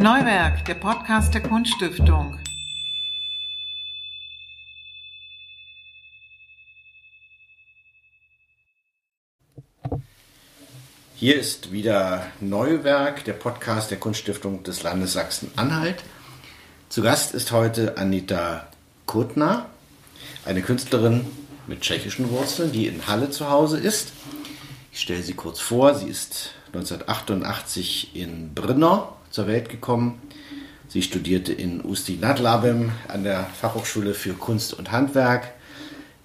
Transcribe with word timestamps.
Neuwerk, 0.00 0.64
der 0.66 0.74
Podcast 0.74 1.34
der 1.34 1.42
Kunststiftung. 1.42 2.38
Hier 11.16 11.34
ist 11.34 11.72
wieder 11.72 12.24
Neuwerk, 12.38 13.24
der 13.24 13.32
Podcast 13.32 13.90
der 13.90 13.98
Kunststiftung 13.98 14.62
des 14.62 14.84
Landes 14.84 15.14
Sachsen-Anhalt. 15.14 16.04
Zu 16.88 17.02
Gast 17.02 17.34
ist 17.34 17.50
heute 17.50 17.98
Anita 17.98 18.68
Kutner, 19.04 19.66
eine 20.44 20.62
Künstlerin 20.62 21.26
mit 21.66 21.80
tschechischen 21.80 22.30
Wurzeln, 22.30 22.70
die 22.70 22.86
in 22.86 23.08
Halle 23.08 23.30
zu 23.30 23.50
Hause 23.50 23.80
ist. 23.80 24.12
Ich 24.92 25.00
stelle 25.00 25.24
sie 25.24 25.34
kurz 25.34 25.58
vor. 25.58 25.96
Sie 25.96 26.08
ist 26.08 26.52
1988 26.68 28.14
in 28.14 28.54
Brno 28.54 29.17
zur 29.30 29.46
Welt 29.46 29.68
gekommen. 29.68 30.20
Sie 30.88 31.02
studierte 31.02 31.52
in 31.52 31.84
Usti 31.84 32.18
nad 32.20 32.38
Labem 32.38 32.92
an 33.08 33.24
der 33.24 33.44
Fachhochschule 33.44 34.14
für 34.14 34.32
Kunst 34.32 34.72
und 34.72 34.90
Handwerk 34.90 35.52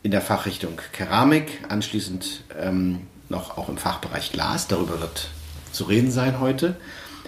in 0.03 0.11
der 0.11 0.21
Fachrichtung 0.21 0.79
Keramik, 0.91 1.59
anschließend 1.69 2.43
ähm, 2.59 3.07
noch 3.29 3.57
auch 3.57 3.69
im 3.69 3.77
Fachbereich 3.77 4.31
Glas. 4.31 4.67
Darüber 4.67 5.01
wird 5.01 5.29
zu 5.71 5.85
reden 5.85 6.11
sein 6.11 6.39
heute. 6.39 6.75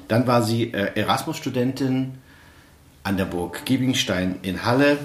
Dann 0.08 0.28
war 0.28 0.44
sie 0.44 0.74
äh, 0.74 0.92
Erasmus-Studentin 0.96 2.20
an 3.04 3.18
der 3.18 3.26
Burg 3.26 3.66
Giebingstein 3.66 4.40
in 4.42 4.66
Halle 4.66 4.98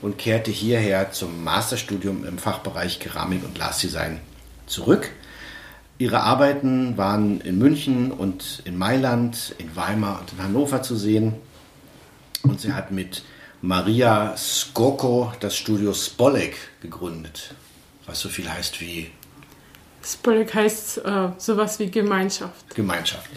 und 0.00 0.18
kehrte 0.18 0.50
hierher 0.50 1.12
zum 1.12 1.44
Masterstudium 1.44 2.24
im 2.24 2.38
Fachbereich 2.38 2.98
Keramik 2.98 3.44
und 3.44 3.54
Glasdesign 3.54 4.20
zurück. 4.66 5.10
Ihre 6.02 6.24
Arbeiten 6.24 6.96
waren 6.96 7.40
in 7.42 7.58
München 7.58 8.10
und 8.10 8.60
in 8.64 8.76
Mailand, 8.76 9.54
in 9.58 9.76
Weimar 9.76 10.18
und 10.18 10.32
in 10.32 10.42
Hannover 10.42 10.82
zu 10.82 10.96
sehen. 10.96 11.34
Und 12.42 12.60
sie 12.60 12.72
hat 12.72 12.90
mit 12.90 13.22
Maria 13.60 14.36
Skoko 14.36 15.32
das 15.38 15.56
Studio 15.56 15.94
Spolek 15.94 16.56
gegründet, 16.80 17.54
was 18.04 18.18
so 18.18 18.28
viel 18.28 18.50
heißt 18.52 18.80
wie. 18.80 19.12
Spolek 20.04 20.52
heißt 20.52 21.04
äh, 21.04 21.28
sowas 21.38 21.78
wie 21.78 21.88
Gemeinschaft. 21.88 22.74
Gemeinschaft, 22.74 23.30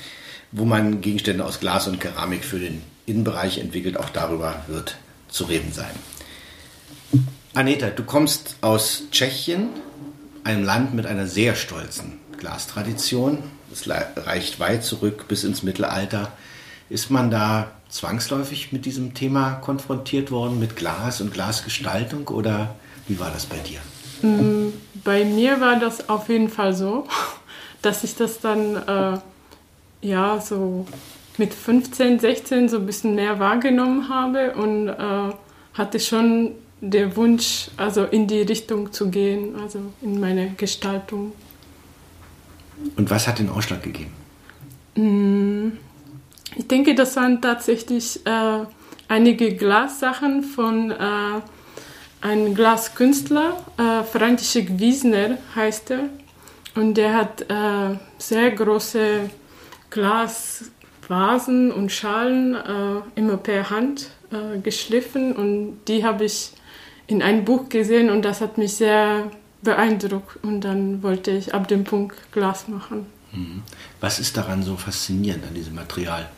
wo 0.52 0.66
man 0.66 1.02
Gegenstände 1.02 1.46
aus 1.46 1.60
Glas 1.60 1.88
und 1.88 2.00
Keramik 2.00 2.44
für 2.44 2.58
den 2.58 2.82
Innenbereich 3.06 3.60
entwickelt. 3.60 3.96
Auch 3.96 4.10
darüber 4.10 4.66
wird 4.66 4.98
zu 5.30 5.44
reden 5.44 5.72
sein. 5.72 5.94
Aneta, 7.54 7.92
du 7.92 8.04
kommst 8.04 8.56
aus 8.62 9.04
Tschechien, 9.12 9.70
einem 10.44 10.64
Land 10.64 10.96
mit 10.96 11.06
einer 11.06 11.28
sehr 11.28 11.54
stolzen 11.54 12.25
Glastradition. 12.38 13.40
Es 13.72 13.90
reicht 13.90 14.60
weit 14.60 14.84
zurück 14.84 15.28
bis 15.28 15.44
ins 15.44 15.64
Mittelalter. 15.64 16.32
Ist 16.90 17.10
man 17.10 17.32
da 17.32 17.72
zwangsläufig 17.90 18.72
mit 18.72 18.86
diesem 18.86 19.14
Thema 19.14 19.54
konfrontiert 19.56 20.32
worden, 20.32 20.60
mit 20.60 20.76
Glas 20.76 21.22
und 21.22 21.34
Glasgestaltung 21.34 22.28
oder 22.28 22.76
wie 23.08 23.20
war 23.20 23.32
das 23.32 23.46
bei 23.46 23.58
dir? 23.58 23.80
Mm, 24.22 24.74
bei 25.04 25.26
mir 25.26 25.62
war 25.62 25.80
das 25.80 26.10
auf 26.10 26.30
jeden 26.30 26.50
Fall 26.50 26.74
so, 26.74 27.08
dass 27.82 28.04
ich 28.04 28.16
das 28.16 28.40
dann 28.40 28.76
äh, 28.76 29.18
ja 30.02 30.40
so 30.40 30.86
mit 31.38 31.54
15, 31.54 32.20
16 32.20 32.70
so 32.70 32.78
ein 32.78 32.86
bisschen 32.86 33.16
mehr 33.16 33.40
wahrgenommen 33.40 34.10
habe 34.10 34.54
und 34.54 34.88
äh, 34.88 35.34
hatte 35.74 36.00
schon 36.00 36.52
der 36.82 37.16
Wunsch, 37.16 37.70
also 37.78 38.04
in 38.04 38.28
die 38.28 38.42
Richtung 38.42 38.92
zu 38.92 39.10
gehen, 39.10 39.56
also 39.62 39.80
in 40.02 40.20
meine 40.20 40.52
Gestaltung. 40.52 41.34
Und 42.96 43.10
was 43.10 43.28
hat 43.28 43.40
den 43.40 43.50
Ausschlag 43.50 43.84
gegeben? 43.84 44.12
Mm, 44.96 45.78
ich 46.56 46.68
denke, 46.68 46.96
das 46.96 47.16
waren 47.16 47.42
tatsächlich 47.42 48.26
äh, 48.26 48.66
einige 49.08 49.56
Glassachen 49.56 50.44
von 50.44 50.92
äh, 50.92 50.96
einem 52.22 52.56
Glaskünstler, 52.56 53.58
äh, 53.78 54.04
František 54.04 54.80
Wiesner 54.80 55.38
heißt 55.56 55.92
er. 55.92 56.10
Und 56.76 56.96
der 56.96 57.14
hat 57.14 57.42
äh, 57.42 57.98
sehr 58.18 58.52
große 58.52 59.30
Glasvasen 59.90 61.72
und 61.72 61.92
Schalen 61.92 62.56
äh, 62.56 63.20
immer 63.20 63.38
per 63.38 63.70
Hand 63.70 64.10
äh, 64.32 64.60
geschliffen 64.60 65.34
und 65.34 65.80
die 65.88 66.04
habe 66.04 66.26
ich 66.26 66.52
in 67.08 67.22
einem 67.22 67.46
Buch 67.46 67.70
gesehen 67.70 68.10
und 68.10 68.24
das 68.24 68.42
hat 68.42 68.58
mich 68.58 68.74
sehr 68.74 69.30
beeindruckt 69.62 70.44
und 70.44 70.62
dann 70.62 71.02
wollte 71.04 71.32
ich 71.32 71.54
ab 71.54 71.68
dem 71.68 71.84
Punkt 71.84 72.16
Glas 72.32 72.68
machen. 72.68 73.06
Mhm. 73.32 73.64
Was 74.00 74.20
ist 74.20 74.38
daran 74.38 74.64
so 74.64 74.78
faszinierend 74.78 75.46
an 75.48 75.54
diesem 75.54 75.76
Material? 75.76 76.30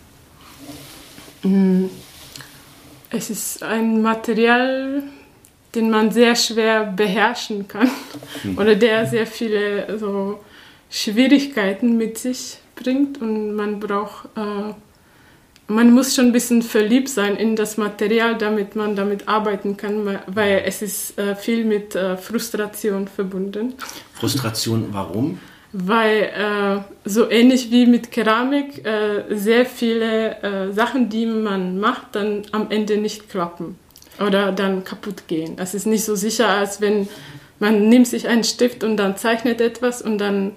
Mm, 1.43 1.85
es 3.09 3.29
ist 3.29 3.63
ein 3.63 4.01
Material, 4.01 5.03
den 5.75 5.89
man 5.89 6.11
sehr 6.11 6.35
schwer 6.35 6.85
beherrschen 6.85 7.67
kann 7.67 7.89
mhm. 8.43 8.57
oder 8.57 8.75
der 8.75 9.05
sehr 9.05 9.27
viele 9.27 9.99
so 9.99 10.39
Schwierigkeiten 10.89 11.97
mit 11.97 12.17
sich 12.17 12.57
bringt 12.75 13.21
und 13.21 13.55
man 13.55 13.79
braucht 13.79 14.25
äh, 14.35 14.73
man 15.67 15.93
muss 15.93 16.15
schon 16.15 16.27
ein 16.27 16.31
bisschen 16.31 16.61
verliebt 16.61 17.09
sein 17.09 17.35
in 17.35 17.55
das 17.55 17.77
Material, 17.77 18.37
damit 18.37 18.75
man 18.75 18.95
damit 18.95 19.27
arbeiten 19.27 19.75
kann, 19.75 20.19
weil 20.27 20.63
es 20.65 20.81
ist 20.81 21.17
äh, 21.19 21.35
viel 21.35 21.65
mit 21.65 21.95
äh, 21.95 22.17
Frustration 22.17 23.07
verbunden. 23.07 23.73
Frustration, 24.13 24.87
warum? 24.91 25.39
Weil 25.73 26.21
äh, 26.23 27.09
so 27.09 27.29
ähnlich 27.29 27.69
wie 27.69 27.85
mit 27.85 28.11
Keramik 28.11 28.85
äh, 28.85 29.35
sehr 29.35 29.65
viele 29.65 30.41
äh, 30.41 30.71
Sachen, 30.71 31.09
die 31.09 31.25
man 31.25 31.79
macht, 31.79 32.15
dann 32.15 32.43
am 32.51 32.71
Ende 32.71 32.97
nicht 32.97 33.29
klappen 33.29 33.77
oder 34.25 34.53
dann 34.53 34.85
kaputt 34.85 35.27
gehen. 35.27 35.57
Es 35.57 35.73
ist 35.73 35.85
nicht 35.85 36.05
so 36.05 36.15
sicher, 36.15 36.47
als 36.47 36.79
wenn 36.79 37.09
man 37.59 37.89
nimmt 37.89 38.07
sich 38.07 38.27
einen 38.27 38.43
Stift 38.43 38.83
und 38.83 38.97
dann 38.97 39.17
zeichnet 39.17 39.59
etwas 39.59 40.01
und 40.01 40.19
dann 40.19 40.51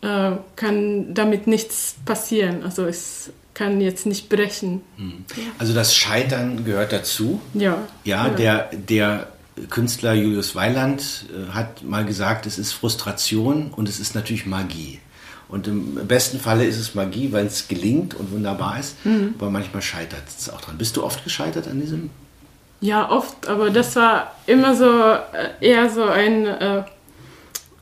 äh, 0.00 0.32
kann 0.56 1.12
damit 1.14 1.46
nichts 1.46 1.96
passieren. 2.06 2.62
Also 2.62 2.86
es 2.86 3.32
kann 3.58 3.80
jetzt 3.80 4.06
nicht 4.06 4.28
brechen. 4.28 4.82
Hm. 4.96 5.24
Also 5.58 5.74
das 5.74 5.94
Scheitern 5.94 6.64
gehört 6.64 6.92
dazu. 6.92 7.40
Ja. 7.54 7.78
Ja, 8.04 8.28
ja. 8.28 8.28
Der, 8.28 8.70
der 8.72 9.26
Künstler 9.68 10.14
Julius 10.14 10.54
Weiland 10.54 11.26
äh, 11.32 11.52
hat 11.52 11.82
mal 11.82 12.04
gesagt, 12.04 12.46
es 12.46 12.58
ist 12.58 12.72
Frustration 12.72 13.72
und 13.74 13.88
es 13.88 13.98
ist 13.98 14.14
natürlich 14.14 14.46
Magie. 14.46 15.00
Und 15.48 15.66
im 15.66 16.06
besten 16.06 16.38
Falle 16.38 16.66
ist 16.66 16.78
es 16.78 16.94
Magie, 16.94 17.32
weil 17.32 17.46
es 17.46 17.66
gelingt 17.66 18.14
und 18.14 18.30
wunderbar 18.30 18.78
ist, 18.78 19.04
mhm. 19.04 19.34
aber 19.38 19.50
manchmal 19.50 19.82
scheitert 19.82 20.22
es 20.28 20.50
auch 20.50 20.60
dran. 20.60 20.78
Bist 20.78 20.96
du 20.96 21.02
oft 21.02 21.24
gescheitert 21.24 21.66
an 21.66 21.80
diesem? 21.80 22.10
Ja, 22.80 23.10
oft, 23.10 23.48
aber 23.48 23.70
das 23.70 23.96
war 23.96 24.34
immer 24.46 24.76
so 24.76 24.84
äh, 24.84 25.48
eher 25.60 25.90
so 25.90 26.04
ein 26.04 26.46
äh, 26.46 26.82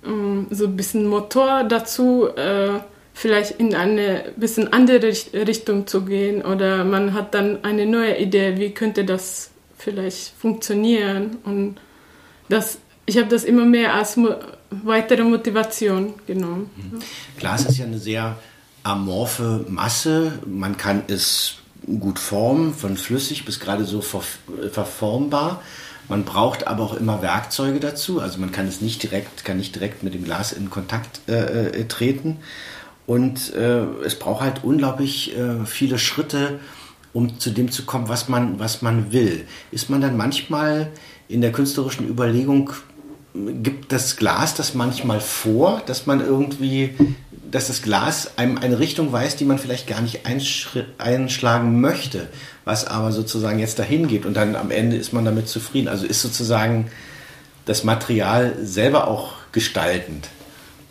mm, 0.09 0.47
so 0.51 0.67
ein 0.67 0.77
bisschen 0.77 1.07
Motor 1.07 1.65
dazu, 1.65 2.29
äh, 2.35 2.79
vielleicht 3.17 3.53
in 3.53 3.75
eine 3.75 4.25
bisschen 4.37 4.75
andere 4.75 5.01
Richtung 5.01 5.87
zu 5.87 6.05
gehen 6.05 6.43
oder 6.43 6.85
man 6.85 7.15
hat 7.15 7.33
dann 7.33 7.65
eine 7.65 7.87
neue 7.87 8.19
Idee, 8.19 8.59
wie 8.59 8.73
könnte 8.73 9.07
das 9.07 9.53
vielleicht 9.79 10.35
funktionieren 10.39 11.39
und 11.45 11.77
das, 12.51 12.77
ich 13.07 13.17
habe 13.17 13.29
das 13.29 13.45
immer 13.45 13.65
mehr 13.65 13.95
als 13.95 14.19
mo 14.19 14.35
weitere 14.71 15.25
Motivation 15.25 16.13
genommen. 16.27 16.69
Mhm. 16.77 16.99
Glas 17.39 17.65
ist 17.65 17.79
ja 17.79 17.87
eine 17.87 17.99
sehr 17.99 18.37
amorphe 18.83 19.65
Masse, 19.67 20.33
man 20.45 20.77
kann 20.77 21.05
es 21.07 21.55
gut 21.87 22.19
formen, 22.19 22.75
von 22.75 22.99
flüssig 22.99 23.47
bis 23.47 23.61
gerade 23.61 23.87
so 23.87 24.03
ver 24.03 24.23
verformbar. 24.73 25.63
Man 26.09 26.25
braucht 26.25 26.67
aber 26.67 26.85
auch 26.85 26.95
immer 26.95 27.23
Werkzeuge 27.23 27.81
dazu, 27.81 28.21
also 28.21 28.39
man 28.39 28.53
kann 28.53 28.69
es 28.69 28.83
nicht 28.83 29.03
direkt, 29.03 29.45
kann 29.45 29.57
nicht 29.57 29.75
direkt 29.75 30.03
mit 30.03 30.13
dem 30.13 30.23
Glas 30.23 30.53
in 30.53 30.69
Kontakt 30.69 31.21
äh, 31.29 31.69
äh 31.69 31.85
treten. 31.89 32.37
Und 33.07 33.55
äh, 33.55 33.85
es 34.05 34.19
braucht 34.19 34.43
halt 34.43 34.65
unglaublich 34.65 35.37
äh, 35.37 35.65
viele 35.65 35.99
Schritte, 35.99 36.59
um 37.13 37.39
zu 37.39 37.51
dem 37.51 37.71
zu 37.71 37.85
kommen, 37.85 38.09
was 38.09 38.29
man, 38.29 38.59
was 38.59 38.83
man 38.83 39.13
will. 39.13 39.47
Ist 39.71 39.89
man 39.89 40.01
dann 40.01 40.17
manchmal 40.17 40.89
in 41.29 41.41
der 41.41 41.53
künstlerischen 41.53 42.09
Überlegung, 42.09 42.73
gibt 43.63 43.93
das 43.93 44.17
Glas 44.17 44.55
das 44.55 44.75
manchmal 44.75 45.21
vor, 45.21 45.83
dass 45.87 46.07
man 46.07 46.21
irgendwie, 46.21 46.95
dass 47.51 47.69
das 47.69 47.83
Glas 47.83 48.39
einem 48.39 48.59
eine 48.59 48.79
Richtung 48.79 49.13
weist, 49.13 49.41
die 49.41 49.45
man 49.45 49.59
vielleicht 49.59 49.87
gar 49.87 50.01
nicht 50.01 50.21
einschlagen 50.99 51.81
möchte, 51.81 52.29
was 52.65 52.87
aber 52.87 53.13
sozusagen 53.13 53.59
jetzt 53.59 53.79
dahin 53.79 54.09
geht 54.09 54.27
und 54.27 54.35
dann 54.35 54.57
am 54.57 54.71
Ende 54.71 54.97
ist 54.97 55.13
man 55.13 55.25
damit 55.25 55.49
zufrieden. 55.49 55.89
Also 55.89 56.07
ist 56.07 56.23
sozusagen 56.23 56.91
das 57.67 57.85
Material 57.85 58.57
selber 58.63 59.09
auch 59.09 59.35
gestaltend 59.53 60.29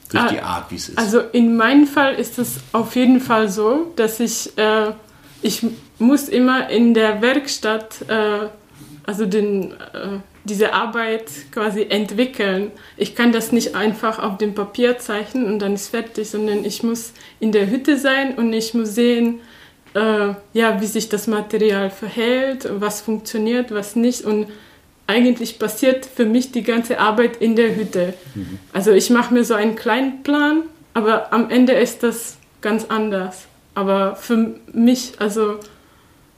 durch 0.09 0.23
ah, 0.23 0.29
die 0.29 0.39
Art, 0.39 0.71
wie 0.71 0.75
es 0.75 0.89
ist? 0.89 0.97
Also 0.97 1.19
in 1.19 1.55
meinem 1.55 1.87
Fall 1.87 2.15
ist 2.15 2.37
es 2.39 2.59
auf 2.71 2.95
jeden 2.95 3.19
Fall 3.19 3.49
so, 3.49 3.91
dass 3.95 4.19
ich, 4.19 4.57
äh, 4.57 4.91
ich 5.41 5.65
muss 5.99 6.29
immer 6.29 6.69
in 6.69 6.93
der 6.93 7.21
Werkstatt, 7.21 8.07
äh, 8.07 8.47
also 9.05 9.25
den, 9.25 9.71
äh, 9.71 10.19
diese 10.43 10.73
Arbeit 10.73 11.25
quasi 11.51 11.87
entwickeln. 11.89 12.71
Ich 12.97 13.15
kann 13.15 13.31
das 13.31 13.51
nicht 13.51 13.75
einfach 13.75 14.19
auf 14.19 14.37
dem 14.37 14.53
Papier 14.53 14.99
zeichnen 14.99 15.45
und 15.45 15.59
dann 15.59 15.73
ist 15.73 15.89
fertig, 15.89 16.29
sondern 16.29 16.63
ich 16.65 16.83
muss 16.83 17.13
in 17.39 17.51
der 17.51 17.69
Hütte 17.69 17.97
sein 17.97 18.35
und 18.35 18.53
ich 18.53 18.73
muss 18.73 18.93
sehen, 18.93 19.39
äh, 19.95 20.33
ja, 20.53 20.81
wie 20.81 20.85
sich 20.85 21.09
das 21.09 21.25
Material 21.27 21.89
verhält, 21.89 22.67
was 22.79 23.01
funktioniert, 23.01 23.71
was 23.71 23.95
nicht. 23.95 24.21
Und 24.23 24.47
eigentlich 25.07 25.59
passiert 25.59 26.05
für 26.05 26.25
mich 26.25 26.51
die 26.51 26.63
ganze 26.63 26.99
Arbeit 26.99 27.37
in 27.37 27.55
der 27.55 27.75
Hütte. 27.75 28.13
Mhm. 28.33 28.59
Also 28.73 28.91
ich 28.91 29.09
mache 29.09 29.33
mir 29.33 29.43
so 29.43 29.53
einen 29.53 29.75
kleinen 29.75 30.23
Plan, 30.23 30.63
aber 30.93 31.31
am 31.31 31.49
Ende 31.49 31.73
ist 31.73 32.03
das 32.03 32.37
ganz 32.61 32.85
anders. 32.85 33.45
Aber 33.75 34.15
für 34.15 34.55
mich, 34.73 35.13
also 35.19 35.59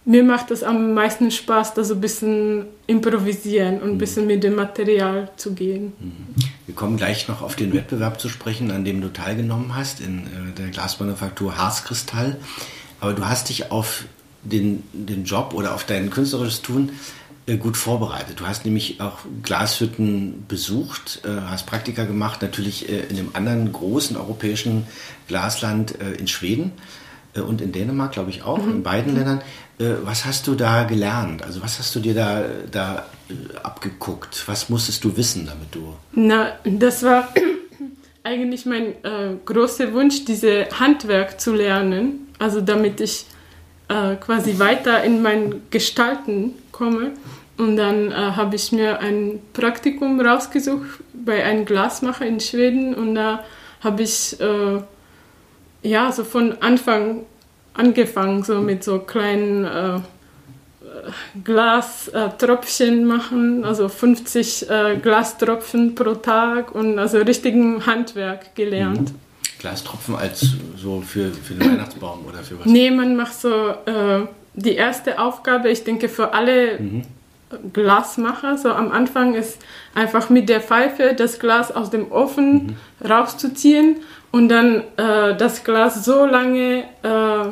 mir 0.04 0.24
macht 0.24 0.52
es 0.52 0.64
am 0.64 0.94
meisten 0.94 1.32
Spaß, 1.32 1.74
da 1.76 1.84
so 1.84 1.94
ein 1.96 2.02
bisschen 2.02 2.66
improvisieren 2.88 3.82
und 3.82 3.92
ein 3.92 3.98
bisschen 3.98 4.26
mit 4.26 4.44
dem 4.44 4.56
Material 4.56 5.30
zu 5.38 5.54
gehen. 5.54 5.94
Wir 6.66 6.76
kommen 6.76 6.98
gleich 6.98 7.28
noch 7.28 7.42
auf 7.42 7.56
den 7.56 7.74
Wettbewerb 7.74 8.20
zu 8.20 8.30
sprechen, 8.30 8.72
an 8.72 8.86
dem 8.86 9.02
du 9.02 9.12
teilgenommen 9.12 9.76
hast, 9.76 10.00
in 10.02 10.20
äh, 10.20 10.54
der 10.58 10.70
Glasmanufaktur 10.70 11.58
Harzkristall. 11.58 12.38
Aber 13.00 13.14
du 13.14 13.28
hast 13.28 13.50
dich 13.50 13.72
auf 13.72 14.06
den, 14.44 14.84
den 14.94 15.26
Job 15.26 15.54
oder 15.54 15.76
auf 15.76 15.84
dein 15.84 16.10
künstlerisches 16.10 16.62
Tun 16.62 16.92
gut 17.56 17.78
vorbereitet. 17.78 18.42
Du 18.42 18.46
hast 18.46 18.66
nämlich 18.66 19.00
auch 19.00 19.20
Glashütten 19.42 20.44
besucht, 20.50 21.22
äh, 21.24 21.30
hast 21.48 21.66
Praktika 21.66 22.04
gemacht, 22.04 22.42
natürlich 22.42 22.90
in 22.90 23.18
einem 23.18 23.30
anderen 23.34 23.72
großen 23.72 24.18
europäischen 24.18 24.86
Glasland 25.30 25.92
in 25.92 26.28
Schweden 26.28 26.74
und 27.36 27.62
in 27.62 27.72
Dänemark, 27.72 28.12
glaube 28.14 28.32
ich 28.32 28.44
auch, 28.44 28.58
mhm. 28.58 28.72
in 28.72 28.84
beiden 28.84 29.16
Ländern. 29.16 29.42
Äh, 29.80 29.96
was 30.04 30.26
hast 30.26 30.48
du 30.48 30.56
da 30.56 30.84
gelernt? 30.84 31.44
Also 31.44 31.62
was 31.62 31.78
hast 31.78 31.96
du 31.96 32.00
dir 32.00 32.16
da, 32.16 32.46
da 32.72 33.06
äh, 33.30 33.58
abgeguckt? 33.62 34.44
Was 34.48 34.70
musstest 34.70 35.04
du 35.04 35.16
wissen, 35.16 35.46
damit 35.46 35.74
du... 35.74 35.94
Na, 36.14 36.54
das 36.64 37.04
war 37.04 37.30
eigentlich 38.24 38.66
mein 38.66 39.04
äh, 39.04 39.36
großer 39.46 39.94
Wunsch, 39.94 40.26
diese 40.26 40.68
Handwerk 40.80 41.40
zu 41.40 41.54
lernen. 41.54 42.28
Also 42.40 42.62
damit 42.62 43.00
ich 43.02 43.26
äh, 43.88 44.16
quasi 44.16 44.58
weiter 44.58 45.04
in 45.04 45.22
mein 45.22 45.62
Gestalten 45.70 46.54
komme. 46.78 47.12
Und 47.58 47.76
dann 47.76 48.12
äh, 48.12 48.16
habe 48.16 48.56
ich 48.56 48.72
mir 48.72 49.00
ein 49.00 49.40
Praktikum 49.54 50.22
rausgesucht 50.22 51.02
bei 51.14 51.44
einem 51.44 51.66
Glasmacher 51.66 52.26
in 52.26 52.40
Schweden. 52.40 52.94
Und 52.94 53.16
da 53.16 53.44
habe 53.82 54.04
ich 54.04 54.40
äh, 54.40 54.82
ja 55.82 56.12
so 56.12 56.24
von 56.24 56.62
Anfang 56.62 57.26
angefangen, 57.74 58.44
so 58.44 58.62
mit 58.62 58.84
so 58.84 59.00
kleinen 59.00 59.66
äh, 59.66 60.00
Glaströpfchen 61.44 63.06
machen, 63.06 63.64
also 63.64 63.90
50 63.90 64.70
äh, 64.70 64.98
Glastropfen 64.98 65.96
pro 65.96 66.16
Tag 66.16 66.74
und 66.74 67.00
also 67.00 67.18
richtigen 67.20 67.86
Handwerk 67.86 68.56
gelernt. 68.56 69.12
Mhm. 69.14 69.20
Glastropfen 69.60 70.16
als 70.16 70.46
so 70.78 71.02
für, 71.02 71.32
für 71.32 71.56
den 71.56 71.72
Weihnachtsbaum 71.72 72.26
oder 72.28 72.40
für 72.44 72.60
was? 72.60 72.66
Nee, 72.68 72.92
man 72.92 73.16
macht 73.16 73.34
so 73.34 73.70
äh, 73.86 74.28
die 74.58 74.76
erste 74.76 75.20
Aufgabe, 75.20 75.70
ich 75.70 75.84
denke 75.84 76.10
für 76.10 76.34
alle 76.34 76.80
mhm. 76.80 77.04
Glasmacher, 77.72 78.58
so 78.58 78.70
am 78.70 78.92
Anfang 78.92 79.36
ist 79.36 79.60
einfach 79.96 80.30
mit 80.30 80.50
der 80.50 80.60
Pfeife 80.60 81.14
das 81.16 81.40
Glas 81.40 81.72
aus 81.72 81.90
dem 81.90 82.12
Ofen 82.12 82.54
mhm. 82.54 83.06
rauszuziehen 83.10 83.98
und 84.32 84.50
dann 84.50 84.84
äh, 84.98 85.38
das 85.38 85.64
Glas 85.64 86.04
so 86.04 86.26
lange 86.26 86.84
äh, 87.04 87.52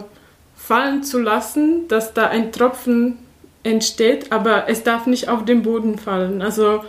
fallen 0.55 1.03
zu 1.03 1.19
lassen, 1.19 1.87
dass 1.87 2.13
da 2.13 2.27
ein 2.27 2.51
Tropfen 2.51 3.19
entsteht, 3.63 4.31
aber 4.31 4.67
es 4.67 4.83
darf 4.83 5.05
nicht 5.05 5.29
auf 5.29 5.45
den 5.45 5.61
Boden 5.61 5.97
fallen. 5.97 6.41
Also 6.41 6.83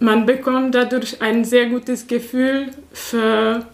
man 0.00 0.26
bekommt 0.26 0.74
dadurch 0.74 1.22
ein 1.22 1.44
sehr 1.44 1.66
gutes 1.66 2.08
Gefühl 2.08 2.70
für, 2.92 3.64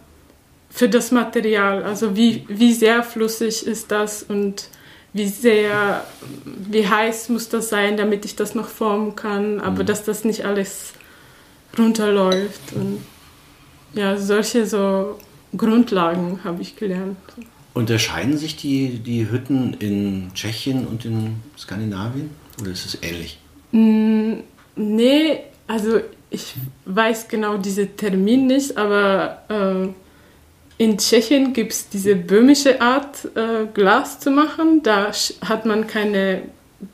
für 0.69 0.89
das 0.91 1.11
Material. 1.11 1.83
Also 1.83 2.17
wie, 2.17 2.45
wie 2.49 2.75
sehr 2.75 3.03
flüssig 3.03 3.67
ist 3.67 3.91
das 3.91 4.23
und 4.23 4.69
wie 5.13 5.27
sehr, 5.27 6.05
wie 6.45 6.87
heiß 6.87 7.29
muss 7.31 7.49
das 7.49 7.69
sein, 7.69 7.97
damit 7.97 8.25
ich 8.25 8.37
das 8.37 8.55
noch 8.55 8.69
formen 8.69 9.17
kann, 9.17 9.61
aber 9.61 9.83
mhm. 9.83 9.87
dass 9.87 10.05
das 10.05 10.25
nicht 10.25 10.45
alles 10.45 10.93
runterläuft. 11.77 12.73
Und 12.75 13.05
ja, 13.95 14.17
solche 14.17 14.67
so 14.67 15.19
Grundlagen 15.57 16.41
habe 16.45 16.63
ich 16.63 16.77
gelernt. 16.77 17.17
Unterscheiden 17.75 18.37
sich 18.37 18.57
die, 18.57 18.99
die 18.99 19.31
Hütten 19.31 19.75
in 19.75 20.31
Tschechien 20.35 20.87
und 20.87 21.05
in 21.05 21.37
Skandinavien 21.57 22.31
oder 22.61 22.71
ist 22.71 22.87
es 22.87 22.99
ähnlich? 23.03 23.39
Mm, 23.73 24.41
nee, 24.77 25.41
also 25.67 26.01
ich 26.31 26.55
weiß 26.85 27.29
genau 27.29 27.57
diesen 27.57 27.97
Termin 27.97 28.47
nicht, 28.47 28.77
aber 28.77 29.43
äh, 29.49 29.89
in 30.81 30.97
Tschechien 30.97 31.53
gibt 31.53 31.73
es 31.73 31.91
diese 31.91 32.17
böhmische 32.17 32.81
Art, 32.81 33.27
äh, 33.37 33.67
Glas 33.75 34.19
zu 34.19 34.31
machen. 34.31 34.83
Da 34.83 35.13
hat 35.47 35.67
man 35.67 35.87
keine 35.87 36.41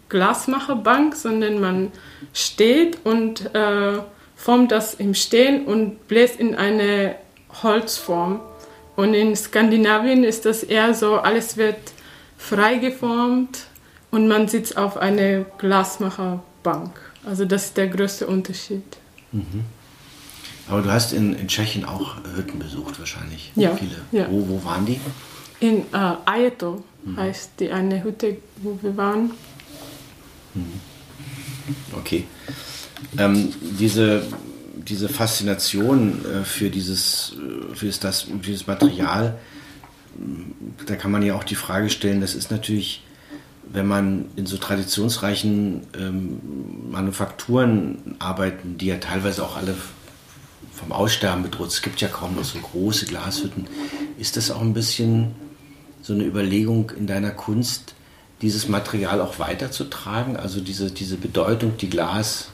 Glasmacherbank, 0.08 1.14
sondern 1.14 1.60
man 1.60 1.92
steht 2.34 2.98
und 3.04 3.54
äh, 3.54 3.98
formt 4.34 4.72
das 4.72 4.94
im 4.94 5.14
Stehen 5.14 5.66
und 5.66 6.08
bläst 6.08 6.40
in 6.40 6.56
eine 6.56 7.14
Holzform. 7.62 8.40
Und 8.96 9.14
in 9.14 9.36
Skandinavien 9.36 10.24
ist 10.24 10.46
das 10.46 10.64
eher 10.64 10.92
so, 10.92 11.18
alles 11.18 11.56
wird 11.56 11.78
frei 12.36 12.78
geformt 12.78 13.66
und 14.10 14.26
man 14.26 14.48
sitzt 14.48 14.76
auf 14.76 14.96
einer 14.96 15.44
Glasmacherbank. 15.58 16.90
Also 17.24 17.44
das 17.44 17.66
ist 17.66 17.76
der 17.76 17.86
größte 17.86 18.26
Unterschied. 18.26 18.82
Mhm. 19.30 19.62
Aber 20.68 20.82
du 20.82 20.90
hast 20.90 21.12
in, 21.12 21.34
in 21.34 21.48
Tschechien 21.48 21.84
auch 21.84 22.16
Hütten 22.34 22.58
besucht 22.58 22.98
wahrscheinlich. 22.98 23.52
Ja. 23.54 23.76
Viele. 23.76 23.96
Ja. 24.12 24.30
Wo, 24.30 24.48
wo 24.48 24.64
waren 24.64 24.86
die? 24.86 25.00
In 25.60 25.82
äh, 25.92 26.14
Ajeto 26.24 26.84
mhm. 27.04 27.16
heißt 27.16 27.52
die 27.60 27.70
eine 27.70 28.02
Hütte, 28.02 28.38
wo 28.58 28.78
wir 28.82 28.96
waren. 28.96 29.30
Mhm. 30.54 30.80
Okay. 31.92 32.24
Ähm, 33.18 33.52
diese 33.78 34.22
diese 34.88 35.08
Faszination 35.08 36.24
äh, 36.24 36.44
für 36.44 36.70
dieses, 36.70 37.36
äh, 37.36 37.74
für 37.74 37.86
das, 37.86 38.26
dieses 38.44 38.66
Material, 38.66 39.38
da 40.86 40.96
kann 40.96 41.10
man 41.10 41.22
ja 41.22 41.34
auch 41.34 41.44
die 41.44 41.56
Frage 41.56 41.90
stellen, 41.90 42.20
das 42.20 42.34
ist 42.34 42.50
natürlich, 42.50 43.04
wenn 43.70 43.86
man 43.86 44.26
in 44.36 44.46
so 44.46 44.56
traditionsreichen 44.56 45.82
ähm, 45.98 46.40
Manufakturen 46.90 48.16
arbeitet, 48.18 48.80
die 48.80 48.86
ja 48.86 48.96
teilweise 48.96 49.44
auch 49.44 49.56
alle 49.56 49.74
vom 50.76 50.92
Aussterben 50.92 51.42
bedroht, 51.42 51.68
es 51.68 51.82
gibt 51.82 52.00
ja 52.00 52.08
kaum 52.08 52.36
noch 52.36 52.44
so 52.44 52.58
große 52.58 53.06
Glashütten, 53.06 53.66
ist 54.18 54.36
das 54.36 54.50
auch 54.50 54.60
ein 54.60 54.74
bisschen 54.74 55.34
so 56.02 56.12
eine 56.12 56.24
Überlegung 56.24 56.92
in 56.96 57.06
deiner 57.06 57.30
Kunst, 57.30 57.94
dieses 58.42 58.68
Material 58.68 59.20
auch 59.20 59.38
weiterzutragen, 59.38 60.36
also 60.36 60.60
diese, 60.60 60.90
diese 60.90 61.16
Bedeutung, 61.16 61.76
die 61.78 61.88
Glas 61.88 62.48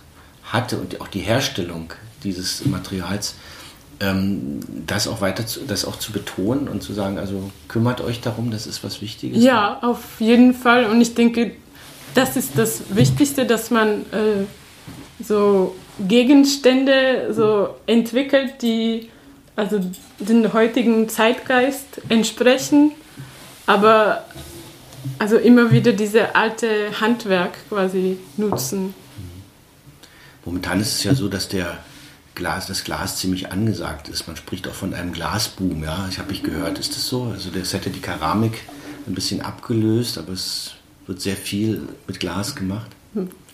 hatte 0.44 0.78
und 0.78 1.00
auch 1.00 1.08
die 1.08 1.20
Herstellung 1.20 1.92
dieses 2.22 2.64
Materials, 2.64 3.34
ähm, 4.00 4.60
das 4.86 5.08
auch 5.08 5.20
weiter 5.20 5.46
zu, 5.46 5.60
das 5.66 5.84
auch 5.84 5.96
zu 5.96 6.12
betonen 6.12 6.68
und 6.68 6.82
zu 6.82 6.92
sagen, 6.92 7.18
also 7.18 7.50
kümmert 7.68 8.00
euch 8.00 8.20
darum, 8.20 8.50
das 8.50 8.66
ist 8.66 8.84
was 8.84 9.02
Wichtiges. 9.02 9.42
Ja, 9.42 9.80
auf 9.82 10.20
jeden 10.20 10.54
Fall. 10.54 10.86
Und 10.86 11.00
ich 11.00 11.14
denke, 11.14 11.52
das 12.14 12.36
ist 12.36 12.52
das 12.56 12.82
Wichtigste, 12.90 13.46
dass 13.46 13.70
man 13.70 14.02
äh, 14.12 14.44
so 15.22 15.74
Gegenstände 15.98 17.32
so 17.32 17.76
entwickelt, 17.86 18.62
die 18.62 19.10
also 19.56 19.80
den 20.18 20.52
heutigen 20.52 21.08
Zeitgeist 21.08 22.00
entsprechen, 22.08 22.92
aber 23.66 24.24
also 25.18 25.36
immer 25.36 25.70
wieder 25.70 25.92
diese 25.92 26.34
alte 26.34 27.00
Handwerk 27.00 27.52
quasi 27.68 28.18
nutzen. 28.36 28.94
Momentan 30.44 30.80
ist 30.80 30.96
es 30.96 31.04
ja 31.04 31.14
so, 31.14 31.28
dass 31.28 31.48
der 31.48 31.78
Glas, 32.34 32.66
das 32.66 32.84
Glas 32.84 33.18
ziemlich 33.18 33.52
angesagt 33.52 34.08
ist. 34.08 34.26
Man 34.26 34.36
spricht 34.36 34.66
auch 34.66 34.74
von 34.74 34.94
einem 34.94 35.12
Glasboom, 35.12 35.84
ja. 35.84 36.06
Ich 36.10 36.18
habe 36.18 36.32
ich 36.32 36.42
gehört, 36.42 36.78
ist 36.78 36.96
das 36.96 37.06
so? 37.06 37.24
Also 37.24 37.50
das 37.50 37.72
hätte 37.74 37.90
die 37.90 38.00
Keramik 38.00 38.62
ein 39.06 39.14
bisschen 39.14 39.42
abgelöst, 39.42 40.18
aber 40.18 40.32
es 40.32 40.72
wird 41.06 41.20
sehr 41.20 41.36
viel 41.36 41.82
mit 42.06 42.20
Glas 42.20 42.54
gemacht. 42.54 42.90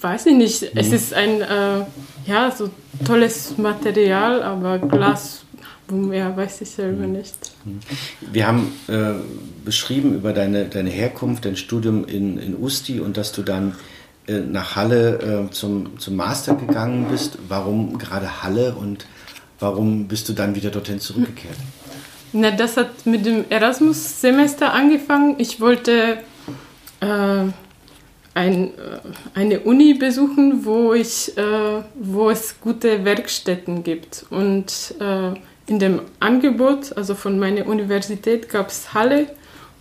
Weiß 0.00 0.26
ich 0.26 0.34
nicht. 0.34 0.62
Mhm. 0.62 0.68
Es 0.74 0.92
ist 0.92 1.12
ein 1.12 1.40
äh, 1.40 1.84
ja 2.26 2.50
so 2.50 2.70
tolles 3.04 3.58
Material, 3.58 4.42
aber 4.42 4.78
Glasboom, 4.78 6.12
ja, 6.12 6.36
weiß 6.36 6.60
ich 6.60 6.70
selber 6.70 7.06
mhm. 7.06 7.12
nicht. 7.12 7.52
Mhm. 7.64 7.80
Wir 8.32 8.46
haben 8.46 8.72
äh, 8.86 9.14
beschrieben 9.64 10.14
über 10.14 10.32
deine, 10.32 10.66
deine 10.66 10.90
Herkunft, 10.90 11.44
dein 11.44 11.56
Studium 11.56 12.04
in, 12.04 12.38
in 12.38 12.56
Usti 12.60 13.00
und 13.00 13.16
dass 13.16 13.32
du 13.32 13.42
dann 13.42 13.74
äh, 14.26 14.38
nach 14.38 14.76
Halle 14.76 15.48
äh, 15.48 15.50
zum, 15.50 15.98
zum 15.98 16.16
Master 16.16 16.54
gegangen 16.54 17.06
bist. 17.10 17.38
Warum 17.48 17.98
gerade 17.98 18.42
Halle 18.42 18.74
und 18.74 19.06
warum 19.58 20.06
bist 20.06 20.28
du 20.28 20.32
dann 20.34 20.54
wieder 20.54 20.70
dorthin 20.70 21.00
zurückgekehrt? 21.00 21.56
Na, 22.32 22.50
das 22.50 22.76
hat 22.76 23.06
mit 23.06 23.26
dem 23.26 23.46
Erasmus-Semester 23.48 24.72
angefangen. 24.72 25.36
Ich 25.38 25.60
wollte 25.60 26.18
äh, 27.00 27.46
ein, 28.34 28.68
äh, 28.68 28.70
eine 29.34 29.60
Uni 29.60 29.94
besuchen, 29.94 30.64
wo, 30.64 30.92
ich, 30.94 31.36
äh, 31.36 31.82
wo 31.94 32.30
es 32.30 32.60
gute 32.60 33.04
Werkstätten 33.04 33.82
gibt. 33.84 34.26
Und 34.30 34.94
äh, 35.00 35.34
in 35.66 35.78
dem 35.78 36.00
Angebot, 36.20 36.96
also 36.96 37.14
von 37.14 37.38
meiner 37.38 37.66
Universität, 37.66 38.48
gab 38.48 38.68
es 38.68 38.94
Halle 38.94 39.26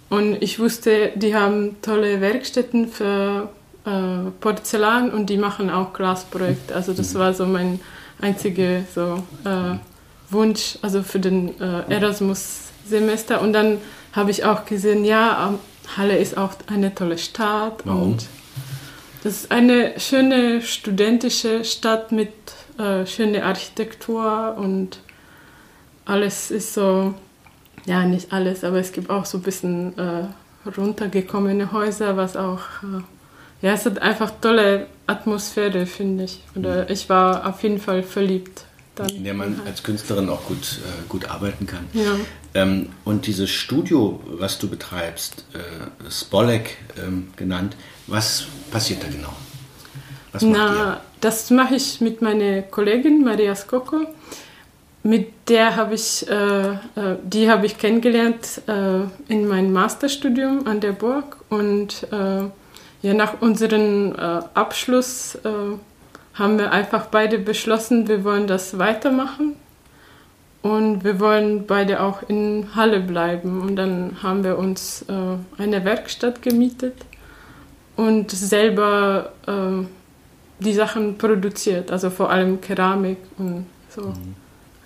Und 0.10 0.42
ich 0.42 0.60
wusste, 0.60 1.12
die 1.16 1.36
haben 1.36 1.78
tolle 1.82 2.22
Werkstätten 2.22 2.88
für 2.88 3.50
äh, 3.86 4.32
Porzellan 4.40 5.12
und 5.12 5.30
die 5.30 5.38
machen 5.38 5.70
auch 5.70 5.94
Glasprojekte. 5.94 6.76
Also 6.76 6.94
das 6.94 7.16
war 7.16 7.34
so 7.34 7.46
mein 7.46 7.80
einziger 8.22 8.82
so, 8.94 9.24
äh, 9.44 9.78
Wunsch, 10.30 10.78
also 10.82 11.04
für 11.04 11.20
den 11.20 11.60
äh, 11.62 11.84
Erasmus-Semester. 11.90 13.42
Und 13.42 13.54
dann 13.54 13.80
habe 14.14 14.32
ich 14.32 14.44
auch 14.46 14.66
gesehen, 14.66 15.06
ja, 15.06 15.54
Halle 15.96 16.18
ist 16.18 16.38
auch 16.38 16.54
eine 16.68 16.94
tolle 16.94 17.18
Stadt. 17.18 17.82
Warum? 17.86 18.14
Und 18.14 18.26
das 19.24 19.34
ist 19.34 19.52
eine 19.52 20.00
schöne 20.00 20.62
studentische 20.62 21.64
Stadt 21.64 22.12
mit 22.12 22.32
äh, 22.78 23.06
schöner 23.06 23.44
Architektur 23.44 24.56
und 24.58 25.00
alles 26.06 26.52
ist 26.52 26.74
so, 26.74 27.14
ja, 27.86 28.06
nicht 28.06 28.32
alles, 28.32 28.64
aber 28.64 28.78
es 28.78 28.92
gibt 28.92 29.10
auch 29.10 29.26
so 29.26 29.40
ein 29.40 29.44
bisschen 29.44 29.98
äh, 29.98 30.28
runtergekommene 30.78 31.72
Häuser, 31.72 32.16
was 32.16 32.38
auch, 32.38 32.62
äh, 32.84 33.66
ja, 33.66 33.74
es 33.74 33.86
hat 33.86 34.00
einfach 34.02 34.32
tolle 34.40 34.88
Atmosphäre, 35.08 35.86
finde 35.86 36.26
ich. 36.26 36.42
Oder 36.56 36.90
ich 36.90 37.10
war 37.10 37.48
auf 37.48 37.64
jeden 37.64 37.80
Fall 37.80 38.04
verliebt. 38.04 38.67
Dann 38.98 39.10
in 39.10 39.24
der 39.24 39.34
man 39.34 39.62
als 39.66 39.84
Künstlerin 39.84 40.28
auch 40.30 40.44
gut, 40.46 40.80
äh, 40.84 41.08
gut 41.08 41.30
arbeiten 41.30 41.68
kann. 41.68 41.86
Ja. 41.94 42.16
Ähm, 42.56 42.90
und 43.06 43.28
dieses 43.28 43.50
Studio, 43.50 44.20
was 44.26 44.58
du 44.58 44.68
betreibst, 44.68 45.46
äh, 45.54 46.10
Spolek 46.12 46.78
ähm, 46.98 47.28
genannt, 47.36 47.76
was 48.08 48.48
passiert 48.72 49.04
da 49.04 49.08
genau? 49.08 49.34
Was 50.32 50.42
macht 50.42 50.54
Na, 50.54 51.02
das 51.22 51.52
mache 51.52 51.76
ich 51.76 52.02
mit 52.02 52.22
meiner 52.22 52.64
Kollegin 52.64 53.24
Maria 53.24 53.56
Skoko. 53.56 54.08
Mit 55.04 55.32
der 55.48 55.76
habe 55.76 55.94
ich, 55.94 56.28
äh, 56.28 56.72
äh, 56.72 56.78
die 57.24 57.50
habe 57.50 57.66
ich 57.68 57.78
kennengelernt 57.78 58.62
äh, 58.68 59.04
in 59.32 59.48
meinem 59.48 59.72
Masterstudium 59.72 60.68
an 60.68 60.80
der 60.82 60.92
Burg 60.92 61.38
und 61.50 62.08
äh, 62.12 62.50
ja, 63.04 63.14
nach 63.14 63.42
unserem 63.42 64.14
äh, 64.14 64.42
Abschluss 64.54 65.38
haben 66.38 66.58
wir 66.58 66.72
einfach 66.72 67.08
beide 67.08 67.40
beschlossen, 67.40 68.08
wir 68.08 68.24
wollen 68.24 68.48
das 68.48 68.78
weitermachen 68.78 69.56
und 70.62 71.04
wir 71.04 71.20
wollen 71.20 71.66
beide 71.66 72.02
auch 72.02 72.24
in 72.28 72.76
Halle 72.76 73.00
bleiben. 73.00 73.62
Und 73.62 73.76
dann 73.76 74.18
haben 74.22 74.44
wir 74.44 74.58
uns 74.58 75.06
äh, 75.08 75.62
eine 75.62 75.86
Werkstatt 75.86 76.42
gemietet 76.42 76.96
und 77.96 78.32
selber 78.32 79.34
äh, 79.48 79.86
die 80.64 80.74
Sachen 80.74 81.18
produziert, 81.18 81.92
also 81.92 82.10
vor 82.10 82.30
allem 82.30 82.62
Keramik 82.62 83.18
und 83.38 83.66
so 83.90 84.14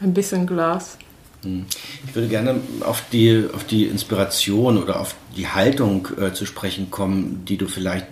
ein 0.02 0.14
bisschen 0.14 0.46
Glas. 0.46 0.98
Hm. 1.44 1.66
Ich 2.06 2.16
würde 2.16 2.28
gerne 2.28 2.56
auf 2.82 3.04
die, 3.12 3.46
auf 3.54 3.64
die 3.64 3.86
Inspiration 3.86 4.78
oder 4.78 5.00
auf 5.00 5.16
die 5.36 5.48
Haltung 5.48 6.08
äh, 6.20 6.34
zu 6.34 6.46
sprechen 6.46 6.92
kommen, 6.92 7.44
die 7.46 7.58
du 7.58 7.68
vielleicht, 7.68 8.06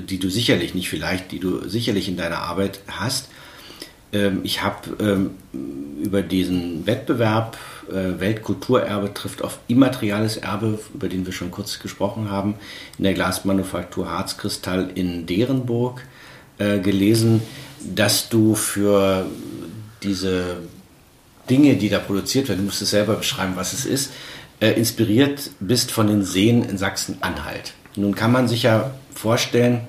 die 0.00 0.18
du 0.18 0.30
sicherlich, 0.30 0.74
nicht 0.74 0.88
vielleicht, 0.88 1.32
die 1.32 1.38
du 1.38 1.68
sicherlich 1.68 2.08
in 2.08 2.16
deiner 2.16 2.38
Arbeit 2.38 2.80
hast. 2.88 3.28
Ähm, 4.12 4.40
ich 4.42 4.62
habe 4.62 4.96
ähm, 5.00 5.30
über 6.02 6.22
diesen 6.22 6.86
Wettbewerb 6.86 7.56
äh, 7.90 8.20
Weltkulturerbe 8.20 9.12
trifft 9.12 9.42
auf 9.42 9.58
immateriales 9.68 10.36
Erbe, 10.36 10.78
über 10.94 11.08
den 11.08 11.26
wir 11.26 11.32
schon 11.32 11.50
kurz 11.50 11.78
gesprochen 11.78 12.30
haben, 12.30 12.54
in 12.98 13.04
der 13.04 13.14
Glasmanufaktur 13.14 14.10
Harzkristall 14.10 14.90
in 14.94 15.26
Derenburg 15.26 16.02
äh, 16.58 16.78
gelesen, 16.78 17.42
dass 17.94 18.28
du 18.28 18.54
für 18.54 19.26
diese 20.02 20.58
Dinge, 21.50 21.76
die 21.76 21.88
da 21.88 21.98
produziert 21.98 22.48
werden, 22.48 22.60
du 22.60 22.64
musst 22.66 22.82
es 22.82 22.90
selber 22.90 23.16
beschreiben, 23.16 23.52
was 23.56 23.72
es 23.72 23.84
ist, 23.84 24.12
äh, 24.60 24.70
inspiriert 24.70 25.50
bist 25.60 25.90
von 25.90 26.06
den 26.06 26.24
Seen 26.24 26.62
in 26.62 26.78
Sachsen-Anhalt. 26.78 27.74
Nun 27.96 28.14
kann 28.14 28.32
man 28.32 28.48
sich 28.48 28.62
ja 28.62 28.92
vorstellen, 29.14 29.80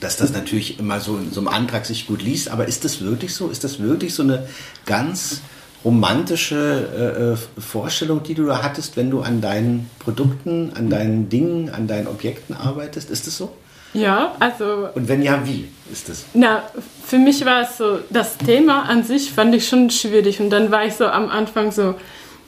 dass 0.00 0.16
das 0.16 0.32
natürlich 0.32 0.78
immer 0.78 1.00
so 1.00 1.16
in 1.16 1.30
so 1.30 1.40
einem 1.40 1.48
Antrag 1.48 1.86
sich 1.86 2.06
gut 2.06 2.22
liest, 2.22 2.50
aber 2.50 2.66
ist 2.66 2.84
das 2.84 3.02
wirklich 3.02 3.34
so? 3.34 3.48
Ist 3.48 3.64
das 3.64 3.80
wirklich 3.80 4.14
so 4.14 4.22
eine 4.22 4.46
ganz 4.86 5.42
romantische 5.84 7.36
äh, 7.56 7.60
Vorstellung, 7.60 8.22
die 8.22 8.34
du 8.34 8.46
da 8.46 8.62
hattest, 8.62 8.96
wenn 8.96 9.10
du 9.10 9.20
an 9.20 9.40
deinen 9.40 9.88
Produkten, 9.98 10.72
an 10.74 10.90
deinen 10.90 11.28
Dingen, 11.28 11.70
an 11.70 11.86
deinen 11.86 12.06
Objekten 12.06 12.54
arbeitest? 12.54 13.10
Ist 13.10 13.26
das 13.26 13.36
so? 13.36 13.52
Ja, 13.92 14.36
also. 14.38 14.88
Und 14.94 15.08
wenn 15.08 15.22
ja, 15.22 15.44
wie 15.44 15.68
ist 15.92 16.08
das? 16.08 16.24
Na, 16.32 16.62
für 17.04 17.18
mich 17.18 17.44
war 17.44 17.62
es 17.62 17.76
so, 17.76 17.98
das 18.10 18.38
Thema 18.38 18.82
an 18.82 19.02
sich 19.02 19.32
fand 19.32 19.54
ich 19.54 19.68
schon 19.68 19.90
schwierig. 19.90 20.40
Und 20.40 20.50
dann 20.50 20.70
war 20.70 20.84
ich 20.84 20.94
so 20.94 21.06
am 21.06 21.28
Anfang 21.28 21.72
so, 21.72 21.94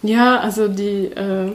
ja, 0.02 0.38
also 0.38 0.68
die 0.68 1.06
äh, 1.06 1.52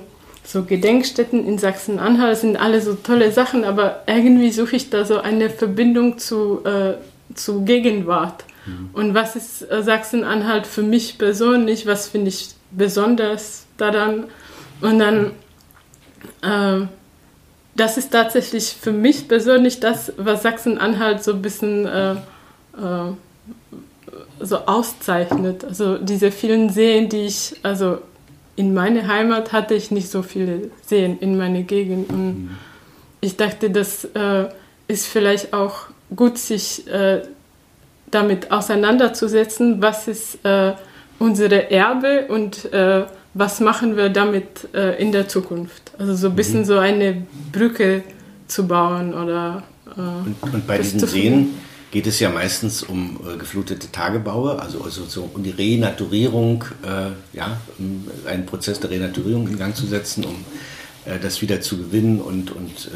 so 0.47 0.63
Gedenkstätten 0.63 1.45
in 1.45 1.57
Sachsen-Anhalt 1.57 2.37
sind 2.37 2.55
alle 2.55 2.81
so 2.81 2.93
tolle 2.93 3.33
Sachen, 3.33 3.65
aber 3.65 4.03
irgendwie 4.07 4.51
suche 4.51 4.77
ich 4.77 4.89
da 4.89 5.03
so 5.03 5.19
eine 5.19 5.49
Verbindung 5.49 6.19
zu, 6.19 6.63
äh, 6.63 6.93
zu 7.35 7.65
Gegenwart. 7.65 8.45
Mhm. 8.65 8.89
Und 8.93 9.13
was 9.13 9.35
ist 9.35 9.69
äh, 9.69 9.83
Sachsen-Anhalt 9.83 10.65
für 10.65 10.83
mich 10.83 11.17
persönlich? 11.17 11.85
Was 11.85 12.07
finde 12.07 12.29
ich 12.29 12.51
besonders 12.71 13.65
daran? 13.75 14.27
Und 14.79 14.99
dann 14.99 15.31
äh, 16.41 16.87
das 17.75 17.97
ist 17.97 18.11
tatsächlich 18.11 18.75
für 18.79 18.93
mich 18.93 19.27
persönlich 19.27 19.81
das, 19.81 20.13
was 20.17 20.43
Sachsen-Anhalt 20.43 21.23
so 21.23 21.33
ein 21.33 21.41
bisschen 21.41 21.85
äh, 21.85 22.11
äh, 22.11 23.13
so 24.39 24.57
auszeichnet. 24.59 25.65
Also 25.65 25.97
diese 25.97 26.31
vielen 26.31 26.69
Seen, 26.69 27.09
die 27.09 27.25
ich, 27.25 27.55
also 27.63 27.99
in 28.57 28.73
meiner 28.73 29.07
Heimat 29.07 29.53
hatte 29.53 29.75
ich 29.75 29.91
nicht 29.91 30.09
so 30.09 30.23
viele 30.23 30.71
Seen 30.85 31.19
in 31.19 31.37
meiner 31.37 31.61
Gegend. 31.61 32.09
Und 32.09 32.25
mhm. 32.25 32.49
ich 33.21 33.37
dachte, 33.37 33.69
das 33.69 34.03
äh, 34.03 34.49
ist 34.87 35.07
vielleicht 35.07 35.53
auch 35.53 35.83
gut, 36.13 36.37
sich 36.37 36.87
äh, 36.87 37.21
damit 38.09 38.51
auseinanderzusetzen, 38.51 39.81
was 39.81 40.07
ist 40.07 40.43
äh, 40.43 40.73
unsere 41.19 41.69
Erbe 41.71 42.25
und 42.27 42.71
äh, 42.73 43.05
was 43.35 43.59
machen 43.59 43.95
wir 43.95 44.09
damit 44.09 44.67
äh, 44.73 44.99
in 44.99 45.11
der 45.11 45.27
Zukunft. 45.27 45.91
Also 45.99 46.15
so 46.15 46.29
ein 46.29 46.35
bisschen 46.35 46.61
mhm. 46.61 46.65
so 46.65 46.79
eine 46.79 47.27
Brücke 47.51 48.03
zu 48.47 48.67
bauen 48.67 49.13
oder. 49.13 49.63
Äh, 49.95 49.99
und, 49.99 50.35
und, 50.41 50.67
bei 50.67 50.79
diesen 50.79 50.99
Seen 51.01 51.53
geht 51.91 52.07
es 52.07 52.19
ja 52.19 52.29
meistens 52.29 52.83
um 52.83 53.19
äh, 53.27 53.37
geflutete 53.37 53.91
Tagebaue, 53.91 54.59
also, 54.61 54.83
also 54.83 55.05
so 55.05 55.29
um 55.33 55.43
die 55.43 55.51
Renaturierung, 55.51 56.65
äh, 56.83 57.37
ja, 57.37 57.59
um 57.77 58.07
einen 58.25 58.45
Prozess 58.45 58.79
der 58.79 58.89
Renaturierung 58.89 59.47
in 59.47 59.57
Gang 59.57 59.75
zu 59.75 59.85
setzen, 59.87 60.25
um 60.25 60.45
äh, 61.05 61.19
das 61.19 61.41
wieder 61.41 61.61
zu 61.61 61.77
gewinnen 61.77 62.21
und, 62.21 62.51
und 62.51 62.91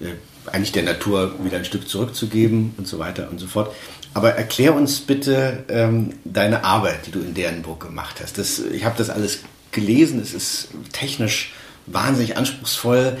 äh, 0.00 0.08
eigentlich 0.50 0.72
der 0.72 0.84
Natur 0.84 1.34
wieder 1.44 1.58
ein 1.58 1.64
Stück 1.64 1.88
zurückzugeben 1.88 2.74
und 2.78 2.88
so 2.88 2.98
weiter 2.98 3.28
und 3.30 3.38
so 3.38 3.46
fort. 3.46 3.74
Aber 4.14 4.32
erklär 4.32 4.74
uns 4.74 5.00
bitte 5.00 5.64
ähm, 5.68 6.14
deine 6.24 6.64
Arbeit, 6.64 7.06
die 7.06 7.10
du 7.10 7.20
in 7.20 7.34
Dernburg 7.34 7.80
gemacht 7.80 8.20
hast. 8.22 8.38
Das, 8.38 8.58
ich 8.58 8.84
habe 8.84 8.96
das 8.96 9.10
alles 9.10 9.40
gelesen, 9.70 10.20
es 10.20 10.32
ist 10.32 10.68
technisch 10.92 11.52
wahnsinnig 11.86 12.36
anspruchsvoll. 12.36 13.18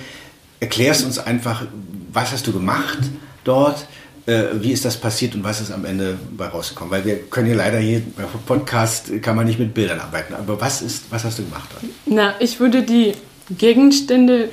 Erklärst 0.60 1.04
uns 1.04 1.18
einfach, 1.18 1.66
was 2.12 2.32
hast 2.32 2.46
du 2.46 2.52
gemacht 2.52 2.98
dort, 3.44 3.82
äh, 3.82 3.84
wie 4.28 4.72
ist 4.72 4.84
das 4.84 4.98
passiert 4.98 5.34
und 5.34 5.42
was 5.42 5.60
ist 5.60 5.70
am 5.70 5.86
Ende 5.86 6.18
bei 6.36 6.48
rausgekommen? 6.48 6.90
Weil 6.90 7.04
wir 7.04 7.16
können 7.30 7.48
ja 7.48 7.56
leider 7.56 7.78
hier 7.78 8.02
bei 8.14 8.24
Podcast 8.46 9.10
kann 9.22 9.36
man 9.36 9.46
nicht 9.46 9.58
mit 9.58 9.72
Bildern 9.72 10.00
arbeiten. 10.00 10.34
Aber 10.34 10.60
was 10.60 10.82
ist, 10.82 11.04
was 11.10 11.24
hast 11.24 11.38
du 11.38 11.44
gemacht 11.44 11.70
dort? 11.72 11.84
Na, 12.04 12.34
ich 12.38 12.60
würde 12.60 12.82
die 12.82 13.14
Gegenstände 13.50 14.50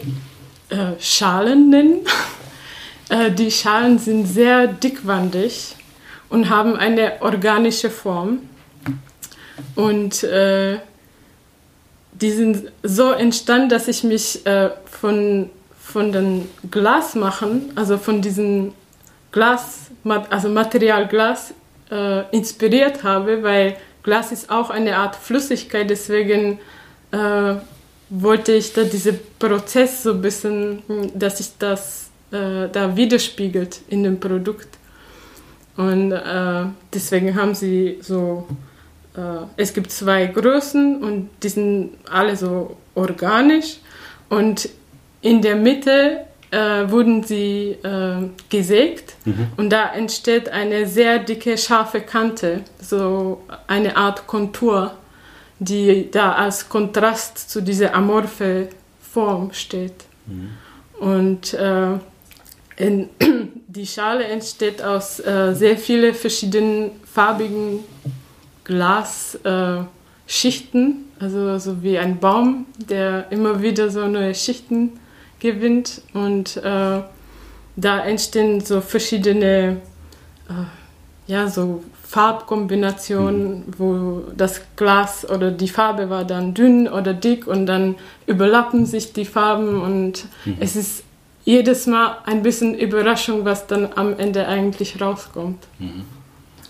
äh, 0.70 0.94
Schalen 1.00 1.70
nennen. 1.70 2.00
äh, 3.10 3.32
die 3.32 3.52
Schalen 3.52 4.00
sind 4.00 4.26
sehr 4.28 4.68
dickwandig 4.68 5.76
und 6.30 6.50
haben 6.50 6.76
eine 6.76 7.22
organische 7.22 7.90
Form. 7.90 8.40
Und 9.76 10.24
äh, 10.24 10.78
die 12.14 12.32
sind 12.32 12.72
so 12.84 13.12
entstanden, 13.12 13.70
dass 13.70 13.88
ich 13.88 14.04
mich 14.04 14.46
äh, 14.46 14.70
von, 14.86 15.50
von 15.80 16.12
den 16.12 16.48
Glasmachen, 16.72 17.74
also 17.76 17.98
von 17.98 18.22
diesem 18.22 18.74
Glas, 19.36 19.92
also 20.30 20.48
Material 20.48 21.10
Glas, 21.10 21.54
äh, 21.92 22.22
inspiriert 22.34 23.04
habe, 23.04 23.44
weil 23.44 23.76
Glas 24.02 24.32
ist 24.32 24.50
auch 24.50 24.70
eine 24.70 24.96
Art 24.96 25.18
Flüssigkeit, 25.18 25.90
deswegen 25.90 26.60
äh, 27.12 27.56
wollte 28.10 28.54
ich 28.54 28.72
da 28.72 28.86
diesen 28.86 29.20
Prozess 29.38 30.04
so 30.04 30.12
ein 30.12 30.22
bisschen, 30.22 30.84
dass 31.14 31.40
sich 31.40 31.50
das 31.60 32.12
äh, 32.32 32.70
da 32.72 32.96
widerspiegelt 32.96 33.82
in 33.90 34.04
dem 34.04 34.22
Produkt. 34.22 34.70
Und 35.76 36.14
äh, 36.14 36.66
deswegen 36.94 37.36
haben 37.36 37.56
sie 37.56 37.98
so, 38.02 38.48
äh, 39.18 39.46
es 39.58 39.74
gibt 39.74 39.92
zwei 39.92 40.28
Größen 40.28 41.04
und 41.04 41.30
die 41.44 41.50
sind 41.50 41.98
alle 42.10 42.38
so 42.38 42.78
organisch. 42.94 43.80
Und 44.30 44.70
in 45.22 45.42
der 45.42 45.58
Mitte 45.58 46.26
äh, 46.52 46.90
wurden 46.90 47.24
sie 47.24 47.78
äh, 47.84 48.30
gesägt 48.50 49.16
mhm. 49.26 49.48
und 49.58 49.70
da 49.70 49.94
entsteht 49.94 50.50
eine 50.50 50.88
sehr 50.88 51.20
dicke, 51.20 51.58
scharfe 51.58 52.02
Kante, 52.02 52.62
so 52.80 53.42
eine 53.68 53.98
Art 53.98 54.28
Kontur, 54.28 54.92
die 55.60 56.10
da 56.12 56.34
als 56.34 56.70
Kontrast 56.70 57.50
zu 57.50 57.62
dieser 57.62 57.94
amorphe 57.96 58.70
Form 59.00 59.54
steht. 59.54 60.06
Und 61.00 61.54
äh, 61.54 61.98
in, 62.78 63.10
die 63.68 63.86
Schale 63.86 64.26
entsteht 64.26 64.82
aus 64.82 65.20
äh, 65.20 65.54
sehr 65.54 65.78
vielen 65.78 66.14
verschiedenen 66.14 66.92
farbigen 67.06 67.80
Glasschichten, 68.64 69.88
äh, 71.20 71.24
also 71.24 71.58
so 71.60 71.84
wie 71.84 71.98
ein 71.98 72.20
Baum, 72.20 72.66
der 72.78 73.32
immer 73.32 73.62
wieder 73.62 73.90
so 73.90 74.08
neue 74.08 74.36
Schichten 74.36 75.00
gewinnt. 75.40 76.02
Und 76.14 76.58
äh, 76.58 77.02
da 77.76 78.00
entstehen 78.06 78.62
so 78.62 78.82
verschiedene, 78.82 79.78
äh, 80.50 81.32
ja, 81.32 81.48
so 81.48 81.84
Farbkombinationen, 82.04 83.58
mhm. 83.58 83.64
wo 83.78 84.24
das 84.36 84.62
Glas 84.76 85.28
oder 85.30 85.52
die 85.52 85.68
Farbe 85.68 86.10
war 86.10 86.24
dann 86.24 86.54
dünn 86.54 86.88
oder 86.88 87.14
dick 87.14 87.48
und 87.48 87.66
dann 87.66 87.96
überlappen 88.28 88.86
sich 88.86 89.12
die 89.12 89.26
Farben 89.26 89.82
und 89.82 90.26
mhm. 90.46 90.58
es 90.60 90.76
ist 90.76 91.04
jedes 91.44 91.88
Mal 91.88 92.18
ein 92.26 92.42
bisschen 92.42 92.76
Überraschung, 92.76 93.46
was 93.46 93.68
dann 93.68 93.90
am 93.96 94.18
Ende 94.18 94.48
eigentlich 94.48 95.02
rauskommt. 95.02 95.64
Mhm. 95.80 96.04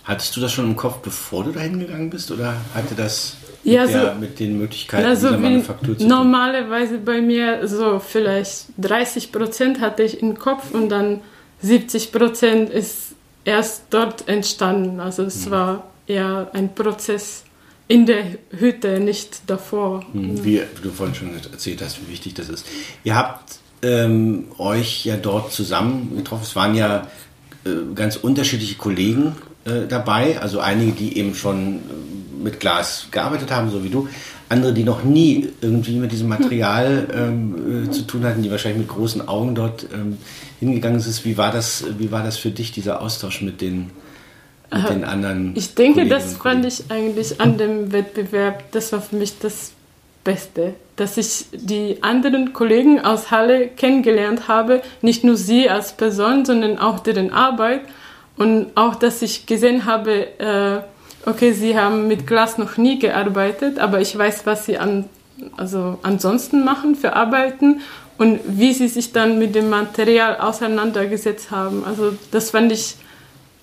Hattest 0.03 0.35
du 0.35 0.41
das 0.41 0.51
schon 0.51 0.65
im 0.65 0.75
Kopf, 0.75 0.97
bevor 0.97 1.43
du 1.43 1.51
dahin 1.51 1.79
gegangen 1.79 2.09
bist, 2.09 2.31
oder 2.31 2.55
hatte 2.73 2.95
das 2.95 3.37
ja, 3.65 3.87
so, 3.87 3.93
der, 3.93 4.15
mit 4.15 4.39
den 4.39 4.57
Möglichkeiten 4.57 5.05
also 5.05 5.27
dieser 5.27 5.39
Manufaktur 5.39 5.97
zu? 5.97 6.07
Normalerweise 6.07 6.97
bei 6.99 7.21
mir 7.21 7.67
so 7.67 7.99
vielleicht 7.99 8.67
30 8.77 9.31
Prozent 9.31 9.81
hatte 9.81 10.03
ich 10.03 10.21
im 10.21 10.37
Kopf 10.37 10.71
und 10.71 10.89
dann 10.89 11.21
70 11.61 12.11
Prozent 12.11 12.69
ist 12.69 13.15
erst 13.43 13.83
dort 13.89 14.27
entstanden. 14.27 14.99
Also 14.99 15.23
es 15.23 15.47
mhm. 15.47 15.51
war 15.51 15.91
eher 16.07 16.49
ein 16.53 16.75
Prozess 16.75 17.43
in 17.87 18.05
der 18.05 18.23
Hütte, 18.51 18.99
nicht 18.99 19.41
davor. 19.47 20.05
Mhm. 20.13 20.43
Wie 20.43 20.61
du 20.81 20.91
vorhin 20.91 21.15
schon 21.15 21.35
erzählt 21.35 21.81
hast, 21.81 21.99
wie 22.01 22.11
wichtig 22.11 22.33
das 22.35 22.49
ist. 22.49 22.65
Ihr 23.03 23.15
habt 23.15 23.59
ähm, 23.81 24.45
euch 24.57 25.05
ja 25.05 25.17
dort 25.17 25.51
zusammen 25.51 26.15
getroffen. 26.15 26.43
Es 26.43 26.55
waren 26.55 26.75
ja 26.75 27.07
äh, 27.65 27.69
ganz 27.93 28.15
unterschiedliche 28.15 28.75
Kollegen 28.75 29.35
äh, 29.65 29.87
dabei, 29.87 30.39
also 30.39 30.59
einige, 30.59 30.91
die 30.91 31.17
eben 31.17 31.35
schon 31.35 31.77
äh, 31.77 32.43
mit 32.43 32.59
Glas 32.59 33.07
gearbeitet 33.11 33.51
haben, 33.51 33.71
so 33.71 33.83
wie 33.83 33.89
du, 33.89 34.07
andere, 34.47 34.73
die 34.73 34.83
noch 34.83 35.03
nie 35.03 35.49
irgendwie 35.61 35.95
mit 35.95 36.11
diesem 36.11 36.29
Material 36.29 37.07
ähm, 37.13 37.87
äh, 37.87 37.91
zu 37.91 38.03
tun 38.03 38.23
hatten, 38.25 38.43
die 38.43 38.51
wahrscheinlich 38.51 38.81
mit 38.81 38.89
großen 38.89 39.27
Augen 39.27 39.55
dort 39.55 39.87
ähm, 39.91 40.17
hingegangen 40.59 40.99
sind. 40.99 41.25
Wie 41.25 41.37
war 41.37 41.51
das? 41.51 41.83
Wie 41.97 42.11
war 42.11 42.23
das 42.23 42.37
für 42.37 42.51
dich 42.51 42.71
dieser 42.71 43.01
Austausch 43.01 43.41
mit 43.41 43.61
den 43.61 43.89
mit 44.71 44.89
den 44.89 45.03
anderen? 45.03 45.53
Ich 45.55 45.73
denke, 45.73 46.07
das 46.07 46.33
fand 46.33 46.65
ich 46.65 46.83
eigentlich 46.89 47.41
an 47.41 47.57
dem 47.57 47.91
Wettbewerb. 47.91 48.71
Das 48.71 48.91
war 48.91 49.01
für 49.01 49.15
mich 49.15 49.39
das 49.39 49.71
Beste, 50.23 50.75
dass 50.95 51.17
ich 51.17 51.45
die 51.53 52.03
anderen 52.03 52.53
Kollegen 52.53 52.99
aus 52.99 53.31
Halle 53.31 53.67
kennengelernt 53.67 54.47
habe, 54.47 54.81
nicht 55.01 55.23
nur 55.23 55.37
sie 55.37 55.69
als 55.69 55.93
Person, 55.93 56.45
sondern 56.45 56.77
auch 56.77 56.99
deren 56.99 57.31
Arbeit 57.31 57.81
und 58.37 58.67
auch, 58.75 58.95
dass 58.95 59.21
ich 59.21 59.45
gesehen 59.45 59.85
habe, 59.85 60.39
äh, 60.39 60.81
okay, 61.29 61.53
sie 61.53 61.77
haben 61.77 62.07
mit 62.07 62.27
Glas 62.27 62.57
noch 62.57 62.77
nie 62.77 62.99
gearbeitet, 62.99 63.79
aber 63.79 64.01
ich 64.01 64.17
weiß, 64.17 64.45
was 64.45 64.65
sie 64.65 64.77
an, 64.77 65.05
also 65.57 65.99
ansonsten 66.03 66.63
machen 66.63 66.95
für 66.95 67.15
Arbeiten 67.15 67.81
und 68.17 68.39
wie 68.45 68.73
sie 68.73 68.87
sich 68.87 69.11
dann 69.11 69.39
mit 69.39 69.55
dem 69.55 69.69
Material 69.69 70.37
auseinandergesetzt 70.37 71.51
haben. 71.51 71.83
Also 71.85 72.13
das 72.31 72.51
fand 72.51 72.71
ich 72.71 72.95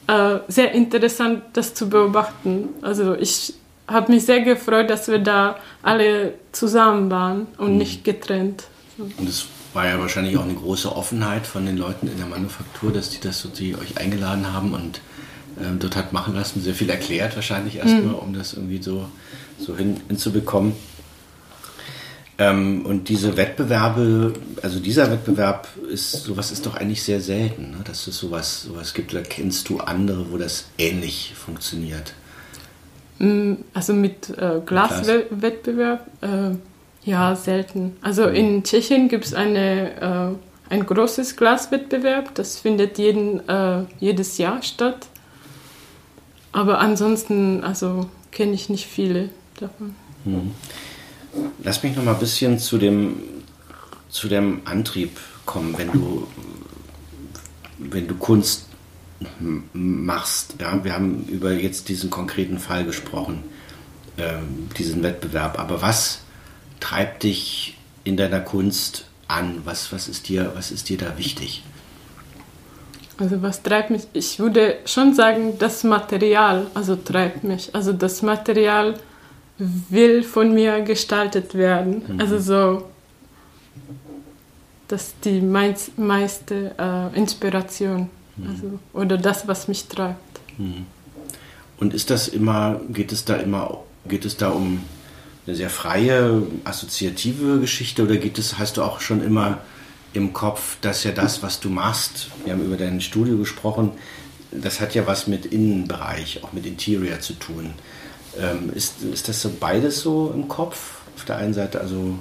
äh, 0.08 0.38
sehr 0.48 0.72
interessant, 0.72 1.42
das 1.52 1.74
zu 1.74 1.88
beobachten. 1.88 2.70
Also 2.82 3.14
ich 3.14 3.54
habe 3.86 4.12
mich 4.12 4.24
sehr 4.24 4.40
gefreut, 4.40 4.90
dass 4.90 5.08
wir 5.08 5.18
da 5.18 5.56
alle 5.82 6.34
zusammen 6.52 7.10
waren 7.10 7.46
und 7.58 7.72
mhm. 7.72 7.78
nicht 7.78 8.04
getrennt. 8.04 8.64
Und 8.98 9.28
es 9.28 9.46
war 9.72 9.86
ja 9.86 9.98
wahrscheinlich 9.98 10.36
auch 10.36 10.44
eine 10.44 10.54
große 10.54 10.94
Offenheit 10.94 11.46
von 11.46 11.66
den 11.66 11.76
Leuten 11.76 12.08
in 12.08 12.16
der 12.16 12.26
Manufaktur, 12.26 12.92
dass 12.92 13.10
die 13.10 13.20
das 13.20 13.40
so, 13.40 13.48
die 13.48 13.74
euch 13.76 13.98
eingeladen 13.98 14.52
haben 14.52 14.74
und 14.74 15.00
ähm, 15.60 15.78
dort 15.78 15.96
hat 15.96 16.12
machen 16.12 16.34
lassen, 16.34 16.60
sehr 16.60 16.74
viel 16.74 16.90
erklärt 16.90 17.34
wahrscheinlich 17.36 17.76
erstmal, 17.76 18.02
mhm. 18.02 18.14
um 18.14 18.32
das 18.32 18.54
irgendwie 18.54 18.82
so, 18.82 19.06
so 19.58 19.76
hin, 19.76 20.00
hinzubekommen. 20.08 20.74
Ähm, 22.38 22.86
und 22.86 23.08
diese 23.08 23.36
Wettbewerbe, 23.36 24.32
also 24.62 24.80
dieser 24.80 25.10
Wettbewerb 25.10 25.68
ist, 25.90 26.12
sowas 26.24 26.50
ist 26.50 26.64
doch 26.64 26.74
eigentlich 26.74 27.02
sehr 27.02 27.20
selten, 27.20 27.72
ne? 27.72 27.76
dass 27.84 28.06
es 28.06 28.16
sowas, 28.16 28.62
sowas 28.62 28.94
gibt. 28.94 29.12
Oder 29.12 29.22
kennst 29.22 29.68
du 29.68 29.78
andere, 29.78 30.32
wo 30.32 30.38
das 30.38 30.66
ähnlich 30.78 31.34
funktioniert? 31.36 32.14
Mm, 33.18 33.54
also 33.74 33.92
mit 33.92 34.30
äh, 34.30 34.60
Glaswettbewerb, 34.64 36.06
äh, 36.22 36.56
ja, 37.04 37.34
selten. 37.34 37.96
Also 38.00 38.26
in 38.26 38.62
Tschechien 38.62 39.08
gibt 39.08 39.24
es 39.24 39.34
eine, 39.34 40.36
äh, 40.70 40.72
ein 40.72 40.86
großes 40.86 41.36
Glaswettbewerb, 41.36 42.34
das 42.34 42.58
findet 42.58 42.98
jeden, 42.98 43.46
äh, 43.48 43.84
jedes 43.98 44.38
Jahr 44.38 44.62
statt. 44.62 45.08
Aber 46.52 46.78
ansonsten, 46.78 47.64
also 47.64 48.08
kenne 48.30 48.52
ich 48.52 48.68
nicht 48.68 48.86
viele 48.86 49.30
davon. 49.58 49.94
Hm. 50.24 50.52
Lass 51.62 51.82
mich 51.82 51.96
noch 51.96 52.04
mal 52.04 52.14
ein 52.14 52.20
bisschen 52.20 52.58
zu 52.58 52.78
dem, 52.78 53.16
zu 54.10 54.28
dem 54.28 54.60
Antrieb 54.66 55.18
kommen, 55.46 55.76
wenn 55.78 55.90
du, 55.90 56.26
wenn 57.78 58.06
du 58.06 58.14
Kunst 58.16 58.66
machst. 59.72 60.56
Ja, 60.60 60.84
wir 60.84 60.92
haben 60.92 61.24
über 61.24 61.52
jetzt 61.52 61.88
diesen 61.88 62.10
konkreten 62.10 62.58
Fall 62.58 62.84
gesprochen, 62.84 63.42
äh, 64.16 64.34
diesen 64.76 65.02
Wettbewerb. 65.02 65.58
Aber 65.58 65.80
was 65.80 66.20
treibt 66.82 67.22
dich 67.22 67.76
in 68.04 68.16
deiner 68.16 68.40
Kunst 68.40 69.06
an? 69.28 69.62
Was, 69.64 69.92
was, 69.92 70.08
ist 70.08 70.28
dir, 70.28 70.52
was 70.54 70.70
ist 70.70 70.88
dir 70.88 70.98
da 70.98 71.16
wichtig? 71.16 71.62
Also 73.18 73.42
was 73.42 73.62
treibt 73.62 73.90
mich? 73.90 74.02
Ich 74.12 74.38
würde 74.38 74.78
schon 74.84 75.14
sagen, 75.14 75.58
das 75.58 75.84
Material, 75.84 76.66
also 76.74 76.96
treibt 76.96 77.44
mich. 77.44 77.74
Also 77.74 77.92
das 77.92 78.22
Material 78.22 78.94
will 79.58 80.22
von 80.22 80.52
mir 80.52 80.80
gestaltet 80.80 81.54
werden. 81.54 82.02
Mhm. 82.06 82.20
Also 82.20 82.38
so, 82.38 82.88
dass 84.88 85.14
die 85.24 85.40
meiste 85.40 86.74
äh, 86.78 87.16
Inspiration 87.16 88.10
Mhm. 88.36 88.48
Also, 88.48 88.78
oder 88.92 89.18
das, 89.18 89.46
was 89.46 89.68
mich 89.68 89.86
treibt. 89.86 90.40
Mhm. 90.58 90.86
Und 91.78 91.94
ist 91.94 92.10
das 92.10 92.28
immer, 92.28 92.80
geht 92.88 93.12
es 93.12 93.24
da 93.24 93.36
immer, 93.36 93.82
geht 94.06 94.24
es 94.24 94.36
da 94.36 94.50
um 94.50 94.82
eine 95.46 95.56
sehr 95.56 95.70
freie, 95.70 96.42
assoziative 96.64 97.58
Geschichte 97.60 98.02
oder 98.02 98.16
geht 98.16 98.38
es, 98.38 98.58
hast 98.58 98.76
du 98.76 98.82
auch 98.82 99.00
schon 99.00 99.22
immer 99.22 99.58
im 100.12 100.32
Kopf, 100.32 100.76
dass 100.80 101.04
ja 101.04 101.12
das, 101.12 101.42
was 101.42 101.60
du 101.60 101.70
machst, 101.70 102.28
wir 102.44 102.52
haben 102.52 102.64
über 102.64 102.76
dein 102.76 103.00
Studio 103.00 103.38
gesprochen, 103.38 103.92
das 104.50 104.80
hat 104.80 104.94
ja 104.94 105.06
was 105.06 105.26
mit 105.26 105.46
Innenbereich, 105.46 106.44
auch 106.44 106.52
mit 106.52 106.66
Interior 106.66 107.20
zu 107.20 107.32
tun. 107.34 107.70
Ähm, 108.38 108.70
ist, 108.74 109.02
ist 109.02 109.28
das 109.28 109.40
so 109.40 109.50
beides 109.58 110.00
so 110.00 110.30
im 110.34 110.48
Kopf? 110.48 111.00
Auf 111.16 111.24
der 111.24 111.36
einen 111.36 111.54
Seite 111.54 111.80
also 111.80 112.18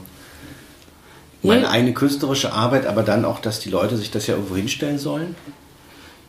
meine 1.43 1.63
ja. 1.63 1.71
eigene 1.71 1.93
künstlerische 1.93 2.53
Arbeit, 2.53 2.85
aber 2.85 3.03
dann 3.03 3.25
auch, 3.25 3.39
dass 3.39 3.59
die 3.59 3.69
Leute 3.69 3.97
sich 3.97 4.11
das 4.11 4.27
ja 4.27 4.35
irgendwo 4.35 4.55
hinstellen 4.55 4.99
sollen? 4.99 5.35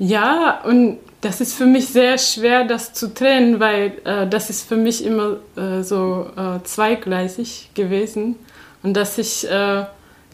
Ja, 0.04 0.62
und 0.64 0.98
das 1.20 1.40
ist 1.40 1.54
für 1.54 1.64
mich 1.64 1.86
sehr 1.86 2.18
schwer, 2.18 2.64
das 2.64 2.92
zu 2.92 3.14
trennen, 3.14 3.60
weil 3.60 3.92
äh, 4.04 4.26
das 4.26 4.50
ist 4.50 4.68
für 4.68 4.74
mich 4.74 5.04
immer 5.04 5.36
äh, 5.56 5.84
so 5.84 6.26
äh, 6.36 6.60
zweigleisig 6.64 7.70
gewesen. 7.74 8.34
Und 8.82 8.96
dass 8.96 9.16
ich 9.18 9.48
äh, 9.48 9.84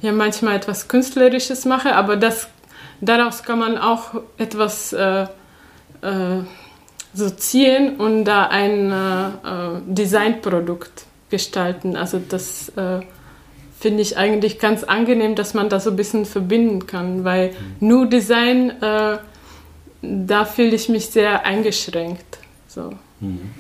ja 0.00 0.12
manchmal 0.12 0.56
etwas 0.56 0.88
Künstlerisches 0.88 1.66
mache, 1.66 1.94
aber 1.94 2.16
das, 2.16 2.48
daraus 3.02 3.42
kann 3.42 3.58
man 3.58 3.76
auch 3.76 4.22
etwas 4.38 4.94
äh, 4.94 5.24
äh, 5.24 5.26
so 7.12 7.28
ziehen 7.28 7.96
und 7.96 8.24
da 8.24 8.44
ein 8.46 8.92
Designprodukt 9.86 11.04
gestalten. 11.30 11.96
Also 11.96 12.20
das 12.26 12.70
finde 13.80 14.02
ich 14.02 14.16
eigentlich 14.18 14.58
ganz 14.58 14.84
angenehm, 14.84 15.34
dass 15.34 15.54
man 15.54 15.68
das 15.68 15.84
so 15.84 15.90
ein 15.90 15.96
bisschen 15.96 16.26
verbinden 16.26 16.86
kann, 16.86 17.24
weil 17.24 17.48
mhm. 17.80 17.88
nur 17.88 18.06
Design 18.06 18.72
da 20.02 20.44
fühle 20.44 20.74
ich 20.74 20.88
mich 20.88 21.06
sehr 21.06 21.44
eingeschränkt. 21.44 22.38
So. 22.66 22.92
Mhm. 23.20 23.50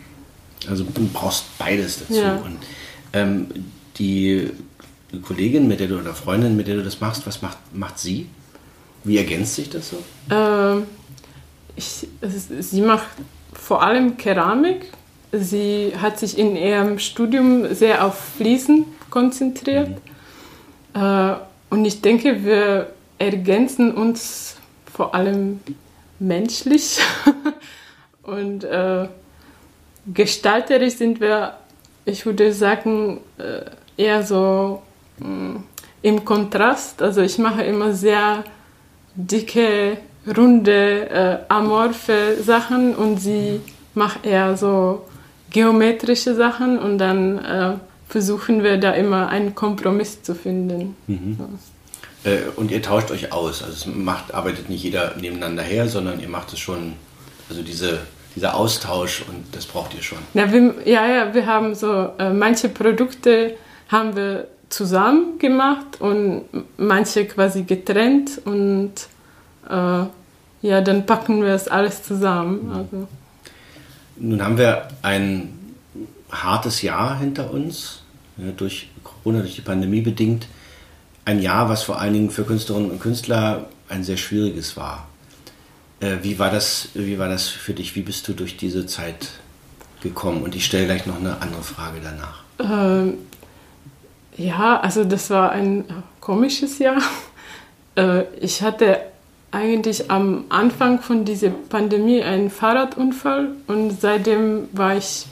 Also 0.68 0.84
du 0.84 1.08
brauchst 1.12 1.58
beides 1.58 2.00
dazu. 2.00 2.20
Ja. 2.20 2.36
Und 2.36 2.58
ähm, 3.12 3.46
die 3.98 4.50
Kollegin, 5.22 5.68
mit 5.68 5.80
der 5.80 5.88
du 5.88 5.98
oder 5.98 6.14
Freundin, 6.14 6.56
mit 6.56 6.66
der 6.66 6.76
du 6.76 6.84
das 6.84 7.00
machst, 7.00 7.26
was 7.26 7.42
macht, 7.42 7.58
macht 7.72 7.98
sie? 7.98 8.26
Wie 9.04 9.16
ergänzt 9.16 9.54
sich 9.54 9.70
das 9.70 9.90
so? 9.90 9.98
Ähm, 10.30 10.84
ich, 11.76 12.06
sie 12.60 12.80
macht 12.82 13.06
vor 13.52 13.82
allem 13.82 14.16
Keramik. 14.16 14.92
Sie 15.32 15.92
hat 16.00 16.18
sich 16.18 16.38
in 16.38 16.56
ihrem 16.56 16.98
Studium 16.98 17.74
sehr 17.74 18.04
auf 18.04 18.18
Fliesen 18.36 18.86
konzentriert. 19.10 19.90
Mhm. 20.94 21.00
Äh, 21.00 21.34
und 21.70 21.84
ich 21.84 22.00
denke, 22.00 22.44
wir 22.44 22.92
ergänzen 23.18 23.92
uns 23.92 24.56
vor 24.92 25.14
allem 25.14 25.60
menschlich 26.18 27.00
und 28.22 28.64
äh, 28.64 29.08
gestalterisch 30.12 30.94
sind 30.94 31.20
wir, 31.20 31.54
ich 32.04 32.26
würde 32.26 32.52
sagen, 32.52 33.20
äh, 33.38 34.02
eher 34.02 34.22
so 34.22 34.82
mh, 35.18 35.28
mm, 35.28 35.64
im 36.02 36.24
Kontrast. 36.24 37.02
Also 37.02 37.22
ich 37.22 37.38
mache 37.38 37.62
immer 37.62 37.92
sehr 37.92 38.44
dicke, 39.14 39.98
runde, 40.36 41.10
äh, 41.10 41.38
amorphe 41.48 42.36
Sachen 42.42 42.94
und 42.94 43.18
sie 43.18 43.60
macht 43.94 44.24
eher 44.24 44.56
so 44.56 45.04
geometrische 45.50 46.34
Sachen 46.34 46.78
und 46.78 46.98
dann 46.98 47.38
äh, 47.38 47.74
versuchen 48.08 48.62
wir 48.62 48.78
da 48.78 48.92
immer 48.92 49.28
einen 49.28 49.54
Kompromiss 49.54 50.22
zu 50.22 50.34
finden. 50.34 50.96
Mhm. 51.06 51.36
So. 51.38 51.48
Äh, 52.24 52.38
und 52.56 52.70
ihr 52.70 52.82
tauscht 52.82 53.10
euch 53.10 53.32
aus. 53.32 53.62
Also 53.62 53.74
es 53.74 53.86
macht, 53.86 54.34
arbeitet 54.34 54.68
nicht 54.68 54.82
jeder 54.82 55.14
nebeneinander 55.16 55.62
her, 55.62 55.88
sondern 55.88 56.20
ihr 56.20 56.28
macht 56.28 56.52
es 56.52 56.58
schon, 56.58 56.94
also 57.48 57.62
diese, 57.62 58.00
dieser 58.34 58.54
Austausch 58.54 59.22
und 59.28 59.44
das 59.52 59.66
braucht 59.66 59.94
ihr 59.94 60.02
schon. 60.02 60.18
Ja, 60.34 60.52
wir, 60.52 60.74
ja, 60.84 61.06
ja, 61.06 61.34
wir 61.34 61.46
haben 61.46 61.74
so, 61.74 62.10
äh, 62.18 62.30
manche 62.30 62.68
Produkte 62.68 63.54
haben 63.88 64.16
wir 64.16 64.48
zusammen 64.68 65.38
gemacht 65.38 66.00
und 66.00 66.44
manche 66.76 67.24
quasi 67.26 67.62
getrennt 67.62 68.40
und 68.44 68.92
äh, 69.68 70.04
ja, 70.60 70.80
dann 70.80 71.06
packen 71.06 71.42
wir 71.42 71.54
es 71.54 71.68
alles 71.68 72.02
zusammen. 72.02 72.66
Mhm. 72.66 72.72
Also. 72.72 73.08
Nun 74.16 74.44
haben 74.44 74.58
wir 74.58 74.88
ein 75.02 75.54
hartes 76.30 76.82
Jahr 76.82 77.18
hinter 77.18 77.52
uns, 77.52 78.02
durch 78.56 78.90
Corona, 79.02 79.40
durch 79.40 79.54
die 79.56 79.62
Pandemie 79.62 80.00
bedingt. 80.00 80.46
Ein 81.28 81.42
Jahr, 81.42 81.68
was 81.68 81.82
vor 81.82 82.00
allen 82.00 82.14
Dingen 82.14 82.30
für 82.30 82.44
Künstlerinnen 82.44 82.90
und 82.90 83.00
Künstler 83.00 83.66
ein 83.90 84.02
sehr 84.02 84.16
schwieriges 84.16 84.78
war. 84.78 85.08
Äh, 86.00 86.16
wie, 86.22 86.38
war 86.38 86.50
das, 86.50 86.88
wie 86.94 87.18
war 87.18 87.28
das 87.28 87.48
für 87.48 87.74
dich? 87.74 87.94
Wie 87.94 88.00
bist 88.00 88.26
du 88.28 88.32
durch 88.32 88.56
diese 88.56 88.86
Zeit 88.86 89.28
gekommen? 90.02 90.42
Und 90.42 90.56
ich 90.56 90.64
stelle 90.64 90.86
gleich 90.86 91.04
noch 91.04 91.20
eine 91.20 91.42
andere 91.42 91.62
Frage 91.62 91.98
danach. 92.02 92.44
Ähm, 92.58 93.18
ja, 94.38 94.80
also 94.80 95.04
das 95.04 95.28
war 95.28 95.52
ein 95.52 95.84
komisches 96.20 96.78
Jahr. 96.78 97.02
Äh, 97.96 98.26
ich 98.40 98.62
hatte 98.62 99.00
eigentlich 99.50 100.08
am 100.08 100.44
Anfang 100.50 101.00
von 101.00 101.24
dieser 101.24 101.50
Pandemie 101.50 102.22
einen 102.22 102.48
Fahrradunfall 102.48 103.48
und 103.66 104.00
seitdem 104.00 104.68
war 104.72 104.96
ich 104.96 105.26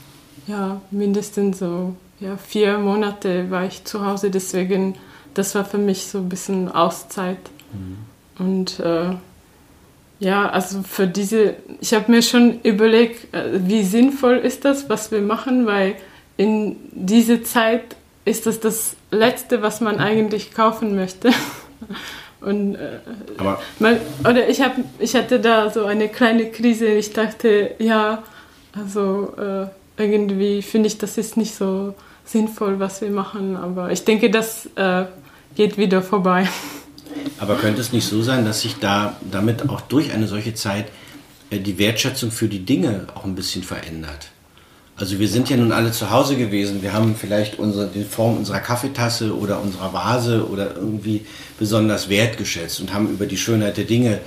ja 0.48 0.80
mindestens 0.90 1.60
so 1.60 1.94
ja, 2.18 2.36
vier 2.36 2.78
Monate 2.78 3.52
war 3.52 3.66
ich 3.66 3.84
zu 3.84 4.04
Hause, 4.04 4.32
deswegen 4.32 4.96
das 5.38 5.54
war 5.54 5.64
für 5.64 5.78
mich 5.78 6.06
so 6.06 6.18
ein 6.18 6.28
bisschen 6.28 6.70
Auszeit. 6.70 7.38
Mhm. 7.72 8.44
Und 8.44 8.80
äh, 8.80 9.10
ja, 10.18 10.48
also 10.48 10.82
für 10.82 11.06
diese, 11.06 11.56
ich 11.80 11.92
habe 11.92 12.10
mir 12.10 12.22
schon 12.22 12.60
überlegt, 12.62 13.34
äh, 13.34 13.60
wie 13.66 13.84
sinnvoll 13.84 14.36
ist 14.36 14.64
das, 14.64 14.88
was 14.88 15.10
wir 15.10 15.20
machen, 15.20 15.66
weil 15.66 15.96
in 16.36 16.76
dieser 16.92 17.44
Zeit 17.44 17.96
ist 18.24 18.46
das 18.46 18.60
das 18.60 18.96
Letzte, 19.10 19.62
was 19.62 19.80
man 19.80 19.98
eigentlich 19.98 20.52
kaufen 20.52 20.96
möchte. 20.96 21.30
Und, 22.40 22.74
äh, 22.74 22.98
Aber 23.38 23.60
man, 23.78 23.98
oder 24.20 24.48
ich, 24.48 24.60
hab, 24.60 24.76
ich 24.98 25.14
hatte 25.16 25.40
da 25.40 25.70
so 25.70 25.84
eine 25.84 26.08
kleine 26.08 26.50
Krise. 26.50 26.86
Ich 26.86 27.12
dachte, 27.12 27.74
ja, 27.78 28.22
also 28.72 29.32
äh, 29.38 29.66
irgendwie 29.96 30.62
finde 30.62 30.88
ich, 30.88 30.98
das 30.98 31.16
ist 31.18 31.36
nicht 31.36 31.54
so 31.54 31.94
sinnvoll, 32.24 32.78
was 32.78 33.00
wir 33.00 33.10
machen. 33.10 33.56
Aber 33.56 33.90
ich 33.90 34.04
denke, 34.04 34.30
das 34.30 34.66
äh, 34.76 35.06
geht 35.56 35.78
wieder 35.78 36.02
vorbei. 36.02 36.48
Aber 37.38 37.56
könnte 37.56 37.80
es 37.80 37.92
nicht 37.92 38.06
so 38.06 38.22
sein, 38.22 38.44
dass 38.44 38.60
sich 38.60 38.76
da 38.76 39.16
damit 39.30 39.68
auch 39.68 39.80
durch 39.80 40.12
eine 40.12 40.28
solche 40.28 40.54
Zeit 40.54 40.86
äh, 41.50 41.58
die 41.58 41.78
Wertschätzung 41.78 42.30
für 42.30 42.48
die 42.48 42.64
Dinge 42.64 43.08
auch 43.14 43.24
ein 43.24 43.34
bisschen 43.34 43.62
verändert? 43.62 44.28
Also 44.98 45.18
wir 45.18 45.28
sind 45.28 45.50
ja 45.50 45.58
nun 45.58 45.72
alle 45.72 45.92
zu 45.92 46.10
Hause 46.10 46.36
gewesen. 46.36 46.82
Wir 46.82 46.94
haben 46.94 47.16
vielleicht 47.16 47.58
unsere, 47.58 47.86
die 47.86 48.04
Form 48.04 48.38
unserer 48.38 48.60
Kaffeetasse 48.60 49.36
oder 49.36 49.60
unserer 49.60 49.92
Vase 49.92 50.48
oder 50.48 50.74
irgendwie 50.74 51.26
besonders 51.58 52.08
wertgeschätzt 52.08 52.80
und 52.80 52.94
haben 52.94 53.10
über 53.10 53.26
die 53.26 53.36
Schönheit 53.36 53.76
der 53.76 53.84
Dinge 53.84 54.20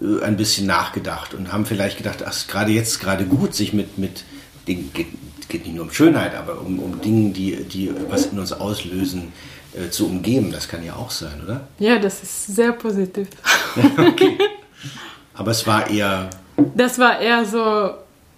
äh, 0.00 0.22
ein 0.22 0.36
bisschen 0.36 0.66
nachgedacht 0.66 1.34
und 1.34 1.52
haben 1.52 1.66
vielleicht 1.66 1.98
gedacht, 1.98 2.24
ach, 2.26 2.34
gerade 2.46 2.72
jetzt 2.72 3.00
gerade 3.00 3.24
gut, 3.24 3.54
sich 3.54 3.72
mit, 3.72 3.98
mit 3.98 4.24
Dingen, 4.66 4.90
geht, 4.94 5.08
geht 5.48 5.66
nicht 5.66 5.74
nur 5.74 5.84
um 5.84 5.92
Schönheit, 5.92 6.34
aber 6.34 6.60
um, 6.60 6.78
um 6.78 7.02
Dingen, 7.02 7.34
die, 7.34 7.56
die 7.64 7.90
was 8.08 8.26
in 8.26 8.38
uns 8.38 8.52
auslösen, 8.52 9.32
äh, 9.76 9.90
zu 9.90 10.06
umgeben. 10.06 10.52
Das 10.52 10.68
kann 10.68 10.84
ja 10.84 10.96
auch 10.96 11.10
sein, 11.10 11.42
oder? 11.44 11.68
Ja, 11.78 11.98
das 11.98 12.22
ist 12.22 12.46
sehr 12.46 12.72
positiv. 12.72 13.28
okay. 13.98 14.38
Aber 15.34 15.50
es 15.50 15.66
war 15.66 15.90
eher... 15.90 16.30
Das 16.74 16.98
war 16.98 17.18
eher 17.18 17.44
so 17.44 17.90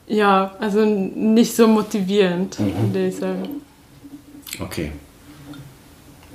ja, 0.07 0.55
also 0.61 0.85
nicht 0.85 1.55
so 1.55 1.66
motivierend, 1.66 2.59
mhm. 2.61 2.92
würde 2.92 3.09
ich 3.09 3.16
sagen. 3.16 3.62
Okay. 4.61 4.92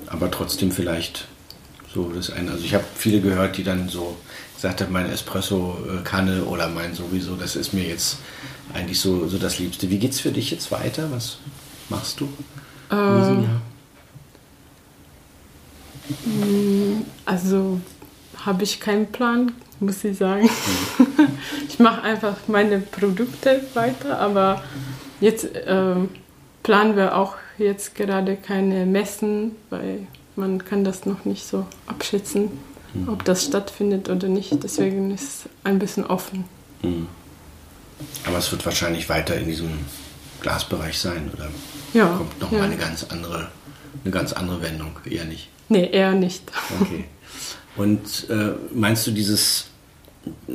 Aber 0.07 0.29
trotzdem 0.29 0.71
vielleicht 0.71 1.27
so 1.93 2.11
das 2.11 2.31
eine. 2.31 2.51
Also 2.51 2.65
ich 2.65 2.73
habe 2.73 2.83
viele 2.95 3.21
gehört, 3.21 3.57
die 3.57 3.63
dann 3.63 3.87
so 3.87 4.17
gesagt 4.55 4.81
haben, 4.81 4.91
meine 4.91 5.11
Espresso-Kanne 5.11 6.43
oder 6.43 6.67
mein 6.67 6.93
sowieso, 6.93 7.35
das 7.35 7.55
ist 7.55 7.73
mir 7.73 7.85
jetzt 7.85 8.17
eigentlich 8.73 8.99
so, 8.99 9.27
so 9.27 9.37
das 9.37 9.59
Liebste. 9.59 9.89
Wie 9.89 9.99
geht's 9.99 10.19
für 10.19 10.31
dich 10.31 10.51
jetzt 10.51 10.71
weiter? 10.71 11.09
Was 11.11 11.37
machst 11.89 12.19
du 12.19 12.25
in 12.91 13.19
diesem 13.19 13.37
ähm, 13.37 13.43
Jahr? 13.43 13.61
Also 17.25 17.79
habe 18.45 18.63
ich 18.63 18.79
keinen 18.79 19.07
Plan 19.11 19.51
muss 19.81 20.03
ich 20.03 20.17
sagen. 20.17 20.49
Ich 21.67 21.79
mache 21.79 22.03
einfach 22.03 22.35
meine 22.47 22.79
Produkte 22.79 23.61
weiter, 23.73 24.19
aber 24.19 24.61
jetzt 25.19 25.47
ähm, 25.65 26.09
planen 26.61 26.95
wir 26.95 27.17
auch 27.17 27.35
jetzt 27.57 27.95
gerade 27.95 28.35
keine 28.35 28.85
Messen, 28.85 29.55
weil 29.69 30.05
man 30.35 30.63
kann 30.63 30.83
das 30.83 31.05
noch 31.05 31.25
nicht 31.25 31.47
so 31.47 31.65
abschätzen, 31.87 32.51
mhm. 32.93 33.09
ob 33.09 33.25
das 33.25 33.45
stattfindet 33.45 34.09
oder 34.09 34.27
nicht. 34.27 34.63
Deswegen 34.63 35.11
ist 35.11 35.23
es 35.23 35.49
ein 35.63 35.79
bisschen 35.79 36.05
offen. 36.05 36.43
Mhm. 36.83 37.07
Aber 38.25 38.37
es 38.37 38.51
wird 38.51 38.65
wahrscheinlich 38.65 39.09
weiter 39.09 39.35
in 39.35 39.45
diesem 39.47 39.71
Glasbereich 40.41 40.99
sein, 40.99 41.31
oder? 41.33 41.49
Ja. 41.93 42.07
Kommt 42.17 42.39
noch 42.39 42.51
ja. 42.51 42.61
eine 42.61 42.77
ganz 42.77 43.05
andere, 43.09 43.49
eine 44.03 44.11
ganz 44.11 44.33
andere 44.33 44.61
Wendung, 44.61 44.91
eher 45.05 45.25
nicht. 45.25 45.49
Nee, 45.71 45.89
eher 45.89 46.11
nicht. 46.11 46.43
Okay. 46.81 47.05
Und 47.77 48.29
äh, 48.29 48.51
meinst 48.73 49.07
du 49.07 49.11
dieses 49.11 49.67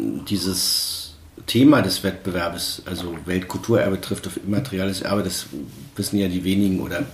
dieses 0.03 1.15
Thema 1.47 1.81
des 1.81 2.03
Wettbewerbes, 2.03 2.83
also 2.85 3.17
Weltkulturerbe 3.25 4.01
trifft 4.01 4.27
auf 4.27 4.37
immaterielles 4.37 5.01
Erbe, 5.01 5.23
das 5.23 5.47
wissen 5.97 6.19
ja 6.19 6.29
die 6.29 6.45
wenigen 6.45 6.81
oder 6.81 7.05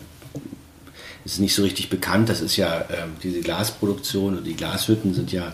ist 1.25 1.39
nicht 1.39 1.55
so 1.55 1.63
richtig 1.63 1.91
bekannt. 1.91 2.29
Das 2.29 2.41
ist 2.41 2.57
ja 2.57 2.81
äh, 2.81 3.07
diese 3.23 3.41
Glasproduktion 3.41 4.37
und 4.37 4.45
die 4.45 4.57
Glashütten 4.57 5.15
sind 5.15 5.31
ja 5.31 5.53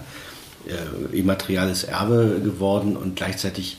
äh, 0.66 1.16
immaterielles 1.16 1.84
Erbe 1.84 2.40
geworden 2.42 2.96
und 2.96 3.16
gleichzeitig 3.16 3.76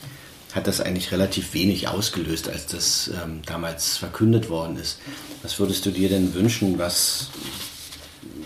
hat 0.52 0.68
das 0.68 0.80
eigentlich 0.80 1.10
relativ 1.10 1.54
wenig 1.54 1.88
ausgelöst, 1.88 2.48
als 2.48 2.66
das 2.66 3.10
ähm, 3.22 3.42
damals 3.46 3.96
verkündet 3.96 4.48
worden 4.48 4.76
ist. 4.76 5.00
Was 5.42 5.58
würdest 5.58 5.86
du 5.86 5.90
dir 5.90 6.08
denn 6.08 6.34
wünschen, 6.34 6.78
was 6.78 7.30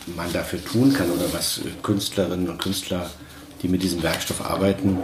man 0.07 0.33
dafür 0.33 0.65
tun 0.65 0.93
kann 0.93 1.11
oder 1.11 1.33
was 1.33 1.61
Künstlerinnen 1.83 2.49
und 2.49 2.59
Künstler 2.59 3.11
die 3.63 3.69
mit 3.69 3.83
diesem 3.83 4.03
Werkstoff 4.03 4.45
arbeiten, 4.45 4.99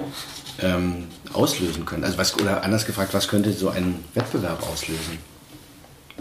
ähm, 0.61 1.07
auslösen 1.33 1.87
können? 1.87 2.05
Also 2.05 2.19
was, 2.19 2.39
oder 2.39 2.63
anders 2.63 2.85
gefragt, 2.85 3.15
was 3.15 3.27
könnte 3.27 3.53
so 3.53 3.71
ein 3.71 4.05
Wettbewerb 4.15 4.63
auslösen? 4.71 5.19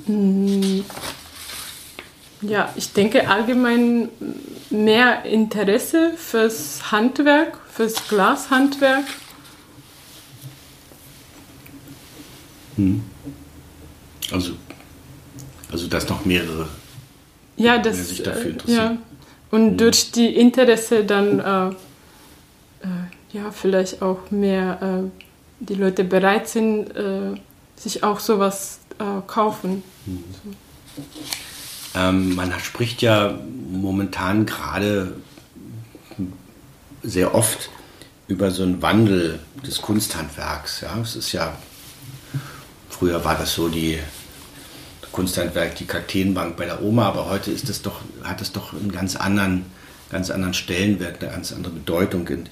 Mm, 0.07 0.81
ja, 2.41 2.73
ich 2.75 2.93
denke 2.93 3.29
allgemein 3.29 4.09
mehr 4.69 5.25
Interesse 5.25 6.13
fürs 6.15 6.91
Handwerk, 6.91 7.59
fürs 7.69 8.07
Glashandwerk. 8.07 9.03
Hm. 12.77 13.03
Also, 14.31 14.53
also 15.69 15.87
dass 15.87 16.07
noch 16.07 16.23
mehrere 16.23 16.69
ja, 17.59 17.77
das, 17.77 18.09
sich 18.09 18.23
dafür 18.23 18.51
interessieren. 18.51 18.99
Ja. 18.99 19.57
Und 19.57 19.71
hm. 19.71 19.77
durch 19.77 20.11
die 20.11 20.35
Interesse 20.35 21.03
dann 21.03 21.39
äh, 21.39 21.69
äh, 21.69 21.73
ja, 23.31 23.51
vielleicht 23.51 24.01
auch 24.01 24.31
mehr 24.31 24.79
äh, 24.81 25.23
die 25.59 25.75
Leute 25.75 26.03
bereit 26.03 26.47
sind, 26.47 26.95
äh, 26.95 27.35
sich 27.75 28.03
auch 28.03 28.19
sowas 28.19 28.79
äh, 28.99 29.21
kaufen. 29.27 29.83
Mhm. 30.05 30.23
So. 30.31 31.01
Ähm, 31.99 32.35
man 32.35 32.53
spricht 32.59 33.01
ja 33.01 33.39
momentan 33.71 34.45
gerade 34.45 35.15
sehr 37.01 37.33
oft 37.33 37.69
über 38.27 38.51
so 38.51 38.63
einen 38.63 38.81
Wandel 38.81 39.39
des 39.65 39.81
Kunsthandwerks. 39.81 40.81
Ja, 40.81 40.97
es 41.01 41.15
ist 41.15 41.31
ja 41.31 41.57
früher 42.89 43.23
war 43.23 43.35
das 43.35 43.53
so 43.53 43.69
die 43.69 43.97
Kunsthandwerk, 45.11 45.75
die 45.75 45.85
Kakteenbank 45.85 46.57
bei 46.57 46.65
der 46.65 46.81
Oma, 46.81 47.07
aber 47.07 47.29
heute 47.29 47.51
ist 47.51 47.69
es 47.69 47.81
doch, 47.81 48.01
hat 48.23 48.41
es 48.41 48.51
doch 48.51 48.73
einen 48.73 48.91
ganz 48.91 49.15
anderen 49.15 49.65
ganz 50.09 50.29
anderen 50.29 50.53
Stellenwert, 50.53 51.21
eine 51.21 51.31
ganz 51.31 51.53
andere 51.53 51.73
Bedeutung. 51.73 52.27
Und 52.27 52.49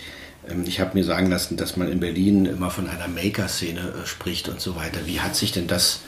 ähm, 0.49 0.63
ich 0.65 0.79
habe 0.79 0.91
mir 0.93 1.03
sagen 1.03 1.29
lassen, 1.29 1.57
dass 1.57 1.77
man 1.77 1.91
in 1.91 1.99
Berlin 1.99 2.45
immer 2.45 2.69
von 2.69 2.87
einer 2.87 3.07
Maker-Szene 3.07 3.81
äh, 4.03 4.07
spricht 4.07 4.49
und 4.49 4.61
so 4.61 4.75
weiter. 4.75 4.99
Wie 5.05 5.19
hat 5.19 5.35
sich 5.35 5.51
denn 5.51 5.67
das 5.67 6.01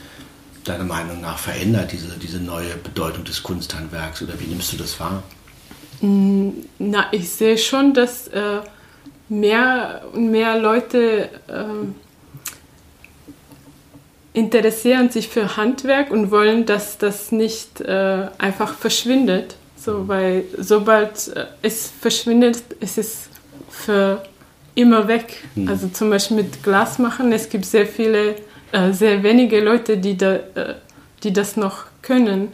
deiner 0.64 0.84
Meinung 0.84 1.20
nach 1.20 1.38
verändert, 1.38 1.92
diese, 1.92 2.18
diese 2.18 2.38
neue 2.38 2.76
Bedeutung 2.76 3.24
des 3.24 3.42
Kunsthandwerks? 3.42 4.22
Oder 4.22 4.38
wie 4.40 4.46
nimmst 4.46 4.72
du 4.72 4.76
das 4.76 5.00
wahr? 5.00 5.22
Na, 6.02 7.06
ich 7.12 7.28
sehe 7.30 7.58
schon, 7.58 7.92
dass 7.92 8.28
äh, 8.28 8.60
mehr 9.28 10.02
und 10.12 10.30
mehr 10.30 10.58
Leute 10.58 11.28
äh, 11.48 11.64
interessieren 14.40 15.10
sich 15.10 15.28
für 15.28 15.56
Handwerk 15.56 16.10
und 16.10 16.30
wollen, 16.30 16.64
dass 16.64 16.98
das 16.98 17.30
nicht 17.30 17.80
äh, 17.80 18.28
einfach 18.38 18.74
verschwindet. 18.74 19.56
So, 19.76 20.08
weil 20.08 20.44
sobald 20.58 21.28
äh, 21.28 21.46
es 21.62 21.92
verschwindet, 22.00 22.62
ist 22.80 22.98
es 22.98 23.28
für 23.68 24.22
immer 24.74 25.08
weg. 25.08 25.44
Mhm. 25.54 25.68
Also 25.68 25.88
zum 25.88 26.10
Beispiel 26.10 26.38
mit 26.38 26.62
Glas 26.62 26.98
machen, 26.98 27.32
es 27.32 27.48
gibt 27.48 27.66
sehr 27.66 27.86
viele, 27.86 28.36
äh, 28.72 28.92
sehr 28.92 29.22
wenige 29.22 29.60
Leute, 29.60 29.98
die, 29.98 30.16
da, 30.16 30.34
äh, 30.34 30.74
die 31.22 31.32
das 31.32 31.56
noch 31.56 31.84
können. 32.02 32.48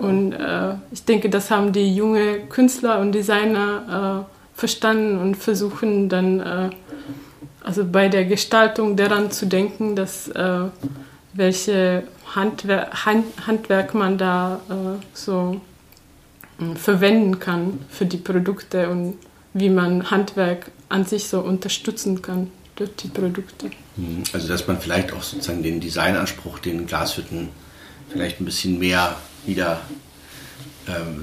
Und 0.00 0.32
äh, 0.32 0.74
ich 0.92 1.04
denke, 1.04 1.28
das 1.28 1.50
haben 1.50 1.72
die 1.72 1.94
jungen 1.94 2.48
Künstler 2.48 3.00
und 3.00 3.12
Designer 3.12 4.26
äh, 4.26 4.58
verstanden 4.58 5.18
und 5.18 5.36
versuchen 5.36 6.08
dann 6.08 6.40
äh, 6.40 6.70
also 7.64 7.84
bei 7.84 8.08
der 8.08 8.24
Gestaltung 8.24 8.96
daran 8.96 9.30
zu 9.30 9.46
denken, 9.46 9.96
dass 9.96 10.28
äh, 10.28 10.60
welche 11.32 12.04
Handwer 12.34 12.90
Hand 13.04 13.26
Handwerk 13.46 13.94
man 13.94 14.18
da 14.18 14.60
so 15.12 15.60
verwenden 16.76 17.40
kann 17.40 17.80
für 17.88 18.06
die 18.06 18.16
Produkte 18.16 18.88
und 18.88 19.18
wie 19.52 19.68
man 19.68 20.10
Handwerk 20.10 20.70
an 20.88 21.04
sich 21.04 21.28
so 21.28 21.40
unterstützen 21.40 22.22
kann 22.22 22.50
durch 22.76 22.94
die 22.96 23.08
Produkte. 23.08 23.70
Mhm. 23.96 24.24
Also 24.32 24.48
dass 24.48 24.66
man 24.66 24.80
vielleicht 24.80 25.12
auch 25.12 25.22
sozusagen 25.22 25.62
den 25.62 25.80
Designanspruch, 25.80 26.58
den 26.58 26.86
Glashütten 26.86 27.48
vielleicht 28.10 28.40
ein 28.40 28.44
bisschen 28.44 28.78
mehr 28.78 29.16
wieder 29.46 29.80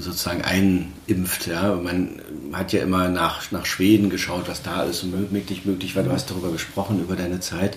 sozusagen 0.00 0.42
einimpft. 0.42 1.46
Ja? 1.46 1.74
Man 1.74 2.20
hat 2.52 2.72
ja 2.72 2.82
immer 2.82 3.08
nach, 3.08 3.50
nach 3.52 3.66
Schweden 3.66 4.10
geschaut, 4.10 4.48
was 4.48 4.62
da 4.62 4.82
ist 4.82 5.02
und 5.02 5.32
möglich 5.32 5.64
möglich 5.64 5.96
war. 5.96 6.02
Du 6.02 6.12
hast 6.12 6.30
darüber 6.30 6.50
gesprochen, 6.50 7.00
über 7.00 7.16
deine 7.16 7.40
Zeit. 7.40 7.76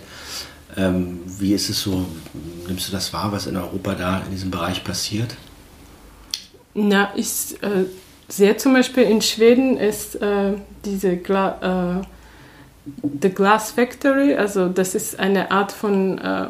Ähm, 0.77 1.21
wie 1.25 1.53
ist 1.53 1.69
es 1.69 1.81
so, 1.81 2.05
nimmst 2.67 2.87
du 2.87 2.91
das 2.91 3.13
wahr, 3.13 3.31
was 3.31 3.47
in 3.47 3.55
Europa 3.55 3.93
da 3.95 4.21
in 4.25 4.31
diesem 4.31 4.51
Bereich 4.51 4.83
passiert? 4.83 5.35
Na, 6.73 7.13
ich 7.15 7.55
äh, 7.61 7.85
sehe 8.27 8.57
zum 8.57 8.73
Beispiel 8.73 9.03
in 9.03 9.21
Schweden 9.21 9.77
ist 9.77 10.15
äh, 10.15 10.53
diese 10.83 11.17
Gla 11.17 12.01
äh, 12.01 12.05
The 13.19 13.29
Glass 13.29 13.71
Factory, 13.71 14.35
also 14.35 14.69
das 14.69 14.93
ist 14.93 15.17
eine 15.17 15.49
Art 15.49 15.71
von, 15.71 16.19
äh, 16.19 16.47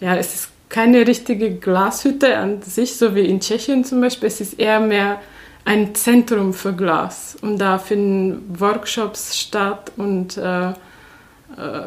ja, 0.00 0.16
es 0.16 0.34
ist 0.34 0.48
keine 0.74 1.06
richtige 1.06 1.52
Glashütte 1.52 2.36
an 2.36 2.60
sich, 2.62 2.96
so 2.96 3.14
wie 3.14 3.26
in 3.26 3.38
Tschechien 3.38 3.84
zum 3.84 4.00
Beispiel. 4.00 4.26
Es 4.26 4.40
ist 4.40 4.58
eher 4.58 4.80
mehr 4.80 5.20
ein 5.64 5.94
Zentrum 5.94 6.52
für 6.52 6.72
Glas. 6.72 7.36
Und 7.40 7.58
da 7.58 7.78
finden 7.78 8.58
Workshops 8.58 9.38
statt 9.38 9.92
und 9.96 10.36
äh, 10.36 10.70
äh, 10.70 10.74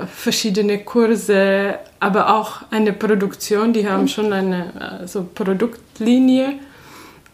verschiedene 0.10 0.86
Kurse, 0.86 1.80
aber 2.00 2.34
auch 2.34 2.62
eine 2.72 2.94
Produktion. 2.94 3.74
Die 3.74 3.90
haben 3.90 4.08
schon 4.08 4.32
eine 4.32 5.02
äh, 5.04 5.06
so 5.06 5.28
Produktlinie. 5.36 6.54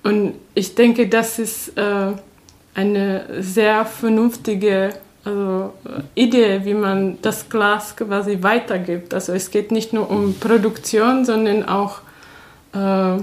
Und 0.02 0.34
ich 0.56 0.74
denke, 0.74 1.08
das 1.08 1.38
ist 1.38 1.78
äh, 1.78 2.14
eine 2.74 3.26
sehr 3.42 3.86
vernünftige 3.86 4.96
also 5.26 5.74
Idee, 6.16 6.62
wie 6.66 6.74
man 6.74 7.18
das 7.22 7.50
Glas 7.50 7.96
quasi 7.96 8.40
weitergibt. 8.42 9.14
Also 9.14 9.34
es 9.34 9.52
geht 9.52 9.72
nicht 9.72 9.94
nur 9.94 10.10
um 10.10 10.34
Produktion, 10.36 11.24
sondern 11.24 11.64
auch, 11.68 12.02
äh, 12.74 13.22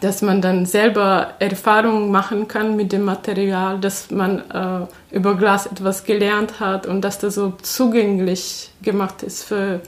dass 0.00 0.22
man 0.22 0.40
dann 0.40 0.66
selber 0.66 1.34
Erfahrungen 1.40 2.12
machen 2.12 2.46
kann 2.46 2.76
mit 2.76 2.92
dem 2.92 3.04
Material, 3.04 3.80
dass 3.80 4.10
man 4.10 4.38
äh, 4.50 4.86
über 5.16 5.34
Glas 5.36 5.66
etwas 5.66 6.04
gelernt 6.04 6.60
hat 6.60 6.86
und 6.86 7.00
dass 7.00 7.18
das 7.18 7.34
so 7.34 7.54
zugänglich 7.62 8.70
gemacht 8.82 9.22
ist 9.22 9.42
für 9.42 9.80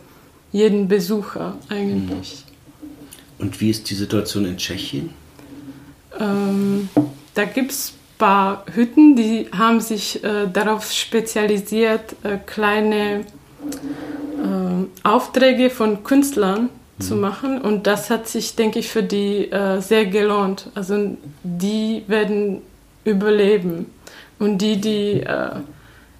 jeden 0.51 0.89
Besucher 0.89 1.55
eigentlich. 1.69 2.45
Und 3.39 3.61
wie 3.61 3.71
ist 3.71 3.89
die 3.89 3.95
Situation 3.95 4.47
in 4.47 4.57
Tschechien? 4.57 5.11
Ähm, 6.19 6.89
da 7.35 7.45
gibt 7.45 7.71
es 7.71 7.95
paar 8.21 8.65
Hütten, 8.73 9.17
die 9.17 9.49
haben 9.51 9.81
sich 9.81 10.23
äh, 10.23 10.47
darauf 10.53 10.93
spezialisiert, 10.93 12.15
äh, 12.23 12.37
kleine 12.47 13.21
äh, 13.21 13.25
Aufträge 15.03 15.71
von 15.71 16.05
Künstlern 16.05 16.69
mhm. 16.99 17.03
zu 17.03 17.17
machen. 17.17 17.61
Und 17.61 17.89
das 17.89 18.11
hat 18.11 18.29
sich, 18.29 18.55
denke 18.55 18.79
ich, 18.79 18.89
für 18.89 19.03
die 19.03 19.51
äh, 19.51 19.81
sehr 19.81 20.07
gelohnt. 20.07 20.71
Also 20.77 21.17
die 21.43 22.05
werden 22.07 22.61
überleben. 23.05 23.87
Und 24.39 24.59
die, 24.59 24.81
die 24.81 25.23
äh, 25.23 25.51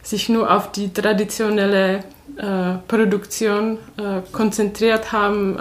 sich 0.03 0.29
nur 0.31 0.51
auf 0.51 0.73
die 0.73 0.93
traditionelle 0.93 2.03
äh, 2.37 2.77
Produktion 2.89 3.79
konzentriert 4.33 5.13
haben, 5.13 5.59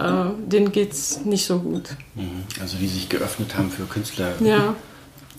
denen 0.47 0.71
geht 0.71 0.93
es 0.93 1.25
nicht 1.25 1.45
so 1.45 1.60
gut. 1.60 1.89
Mhm. 2.15 2.43
Also 2.62 2.78
die 2.78 2.88
sich 2.88 3.10
geöffnet 3.10 3.58
haben 3.58 3.69
für 3.69 3.84
Künstler. 3.84 4.32
Ja. 4.39 4.75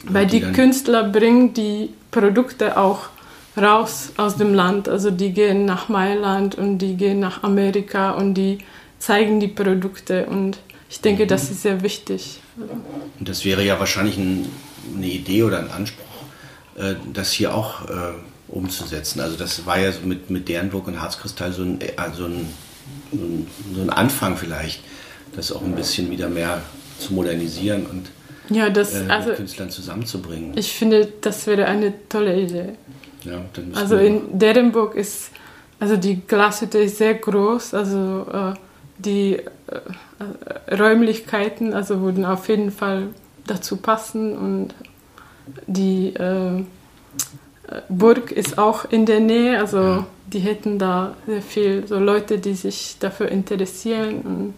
Weil 0.04 0.26
die, 0.26 0.40
die 0.40 0.52
Künstler 0.52 1.04
bringen 1.04 1.52
die 1.52 1.90
Produkte 2.10 2.76
auch 2.76 3.08
raus 3.56 4.12
aus 4.16 4.36
dem 4.36 4.54
Land. 4.54 4.88
Also 4.88 5.10
die 5.10 5.32
gehen 5.32 5.64
nach 5.64 5.88
Mailand 5.88 6.54
und 6.54 6.78
die 6.78 6.96
gehen 6.96 7.20
nach 7.20 7.42
Amerika 7.42 8.12
und 8.12 8.34
die 8.34 8.58
zeigen 8.98 9.40
die 9.40 9.48
Produkte. 9.48 10.26
Und 10.26 10.58
ich 10.88 11.00
denke, 11.00 11.24
mhm. 11.24 11.28
das 11.28 11.50
ist 11.50 11.62
sehr 11.62 11.82
wichtig. 11.82 12.40
Und 13.18 13.28
das 13.28 13.44
wäre 13.44 13.64
ja 13.64 13.78
wahrscheinlich 13.78 14.16
ein, 14.16 14.48
eine 14.96 15.06
Idee 15.06 15.42
oder 15.42 15.58
ein 15.58 15.70
Anspruch, 15.70 16.04
äh, 16.76 16.94
das 17.12 17.32
hier 17.32 17.54
auch 17.54 17.88
äh, 17.88 18.12
umzusetzen. 18.48 19.20
Also 19.20 19.36
das 19.36 19.66
war 19.66 19.78
ja 19.78 19.92
so 19.92 20.00
mit, 20.04 20.30
mit 20.30 20.48
Dernburg 20.48 20.86
und 20.88 21.00
Harzkristall 21.00 21.52
so 21.52 21.62
ein, 21.62 21.78
also 21.96 22.26
ein, 22.26 22.48
so 23.74 23.80
ein 23.80 23.90
Anfang 23.90 24.36
vielleicht, 24.36 24.82
das 25.36 25.52
auch 25.52 25.62
ein 25.62 25.74
bisschen 25.74 26.10
wieder 26.10 26.28
mehr 26.28 26.62
zu 26.98 27.14
modernisieren 27.14 27.86
und 27.86 28.10
ja, 28.50 28.68
das, 28.70 28.94
äh, 28.94 29.06
also, 29.08 29.32
Künstlern 29.32 29.70
zusammenzubringen. 29.70 30.52
Ich 30.56 30.72
finde, 30.72 31.08
das 31.20 31.46
wäre 31.46 31.66
eine 31.66 31.94
tolle 32.08 32.38
Idee. 32.38 32.74
Ja, 33.24 33.44
also 33.74 33.96
in 33.96 34.38
Derenburg 34.38 34.94
ist, 34.94 35.30
also 35.78 35.96
die 35.96 36.20
Glashütte 36.26 36.78
ist 36.78 36.98
sehr 36.98 37.14
groß, 37.14 37.74
also 37.74 38.26
äh, 38.32 38.54
die 38.98 39.36
äh, 39.36 40.74
Räumlichkeiten 40.74 41.74
also 41.74 42.00
würden 42.00 42.24
auf 42.24 42.48
jeden 42.48 42.70
Fall 42.70 43.08
dazu 43.46 43.76
passen 43.76 44.36
und 44.36 44.74
die 45.66 46.14
äh, 46.14 46.64
Burg 47.88 48.32
ist 48.32 48.58
auch 48.58 48.84
in 48.90 49.06
der 49.06 49.20
Nähe, 49.20 49.58
also 49.58 49.78
ja. 49.78 50.06
die 50.26 50.40
hätten 50.40 50.78
da 50.78 51.16
sehr 51.26 51.42
viel 51.42 51.86
so 51.86 51.98
Leute, 51.98 52.38
die 52.38 52.54
sich 52.54 52.96
dafür 52.98 53.28
interessieren 53.28 54.20
und 54.22 54.54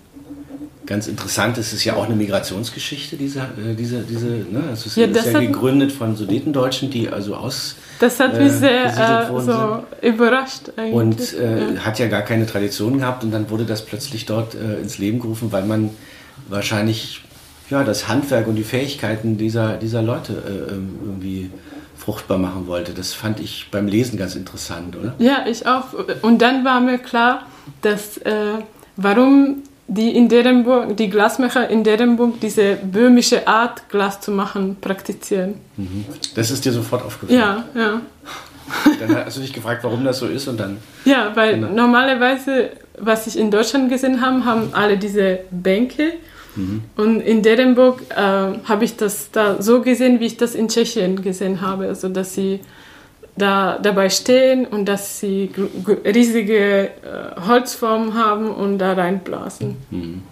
Ganz 0.85 1.07
interessant, 1.07 1.59
es 1.59 1.73
ist 1.73 1.85
ja 1.85 1.95
auch 1.95 2.07
eine 2.07 2.17
Migrationsgeschichte, 2.17 3.17
diese, 3.17 3.41
äh, 3.41 3.75
diese, 3.79 4.03
diese 4.03 4.27
ne? 4.27 4.71
es 4.73 4.85
ist 4.85 4.97
ja, 4.97 5.07
ist 5.07 5.27
ja 5.27 5.39
gegründet 5.39 5.93
von 5.93 6.17
Sudetendeutschen, 6.17 6.91
die 6.91 7.09
also 7.09 7.37
aus. 7.37 7.77
Das 8.01 8.19
hat 8.19 8.37
mich 8.37 8.53
äh, 8.53 8.89
sehr 8.91 9.31
äh, 9.31 9.41
so 9.41 9.85
überrascht 10.03 10.73
eigentlich. 10.77 10.93
Und 10.93 11.35
äh, 11.35 11.75
ja. 11.75 11.81
hat 11.85 12.01
ja 12.01 12.09
gar 12.09 12.23
keine 12.23 12.47
Tradition 12.47 12.99
gehabt 12.99 13.23
und 13.23 13.31
dann 13.31 13.49
wurde 13.49 13.65
das 13.65 13.85
plötzlich 13.85 14.27
dort 14.27 14.57
äh, 14.57 14.81
ins 14.81 14.99
Leben 14.99 15.21
gerufen, 15.21 15.53
weil 15.53 15.65
man 15.65 15.91
wahrscheinlich 16.49 17.23
ja, 17.71 17.85
das 17.85 18.09
Handwerk 18.09 18.49
und 18.49 18.57
die 18.57 18.65
Fähigkeiten 18.65 19.39
dieser, 19.39 19.77
dieser 19.77 20.03
Leute 20.03 20.33
äh, 20.33 20.73
ähm, 20.73 20.99
irgendwie 21.05 21.51
fruchtbar 21.97 22.39
machen 22.39 22.67
wollte. 22.67 22.93
Das 22.93 23.15
fand 23.15 23.39
ich 23.39 23.69
beim 23.71 23.87
Lesen 23.87 24.19
ganz 24.19 24.35
interessant, 24.35 24.97
oder? 24.97 25.15
Ja, 25.19 25.45
ich 25.47 25.65
auch. 25.65 25.95
Und 26.23 26.43
dann 26.43 26.65
war 26.65 26.81
mir 26.81 26.99
klar, 26.99 27.47
dass 27.83 28.19
warum 28.97 29.63
die 29.95 30.17
in 30.17 30.29
Derenburg, 30.29 30.97
die 30.97 31.11
Glasmacher 31.11 31.69
in 31.69 31.85
Derenburg 31.85 32.41
diese 32.41 32.77
böhmische 32.77 33.47
Art, 33.47 33.89
Glas 33.91 34.21
zu 34.21 34.31
machen, 34.31 34.77
praktizieren. 34.81 35.55
Mhm. 35.77 36.07
Das 36.35 36.51
ist 36.51 36.65
dir 36.65 36.73
sofort 36.73 37.05
aufgefallen? 37.05 37.39
Ja, 37.39 37.65
ja. 37.75 38.01
Dann 39.01 39.25
hast 39.27 39.37
du 39.37 39.43
dich 39.43 39.53
gefragt, 39.53 39.85
warum 39.85 40.05
das 40.05 40.19
so 40.19 40.27
ist 40.27 40.49
und 40.49 40.59
dann... 40.59 40.79
Ja, 41.05 41.33
weil 41.35 41.57
genau. 41.57 41.69
normalerweise, 41.69 42.71
was 42.99 43.27
ich 43.27 43.39
in 43.39 43.51
Deutschland 43.51 43.91
gesehen 43.91 44.21
habe, 44.21 44.45
haben 44.45 44.71
alle 44.73 44.97
diese 44.97 45.41
Bänke 45.51 46.15
mhm. 46.57 46.83
und 46.97 47.21
in 47.21 47.43
Derenburg 47.43 48.03
äh, 48.11 48.17
habe 48.17 48.85
ich 48.85 48.97
das 48.97 49.31
da 49.31 49.61
so 49.61 49.83
gesehen, 49.83 50.21
wie 50.21 50.27
ich 50.27 50.39
das 50.39 50.55
in 50.55 50.69
Tschechien 50.69 51.21
gesehen 51.21 51.61
habe, 51.61 51.89
also 51.89 52.09
dass 52.09 52.35
sie 52.35 52.61
da 53.37 53.79
dabei 53.79 54.11
stehen 54.11 54.67
und 54.67 54.87
dass 54.87 55.21
sie 55.21 55.51
riesige 56.05 56.89
äh, 56.89 57.41
Holzformen 57.47 58.15
haben 58.15 58.51
und 58.51 58.79
da 58.79 58.93
reinblasen. 58.93 59.77
Mhm. 59.91 60.23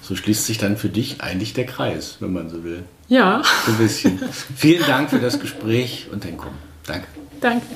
So 0.00 0.16
schließt 0.16 0.46
sich 0.46 0.58
dann 0.58 0.76
für 0.76 0.88
dich 0.88 1.20
eigentlich 1.20 1.52
der 1.52 1.66
Kreis, 1.66 2.16
wenn 2.20 2.32
man 2.32 2.48
so 2.48 2.64
will. 2.64 2.84
Ja. 3.08 3.42
So 3.66 3.72
ein 3.72 3.78
bisschen. 3.78 4.18
Vielen 4.56 4.86
Dank 4.86 5.10
für 5.10 5.18
das 5.18 5.38
Gespräch 5.40 6.06
und 6.10 6.24
dein 6.24 6.36
Kommen. 6.36 6.58
Danke. 6.86 7.06
Danke. 7.40 7.66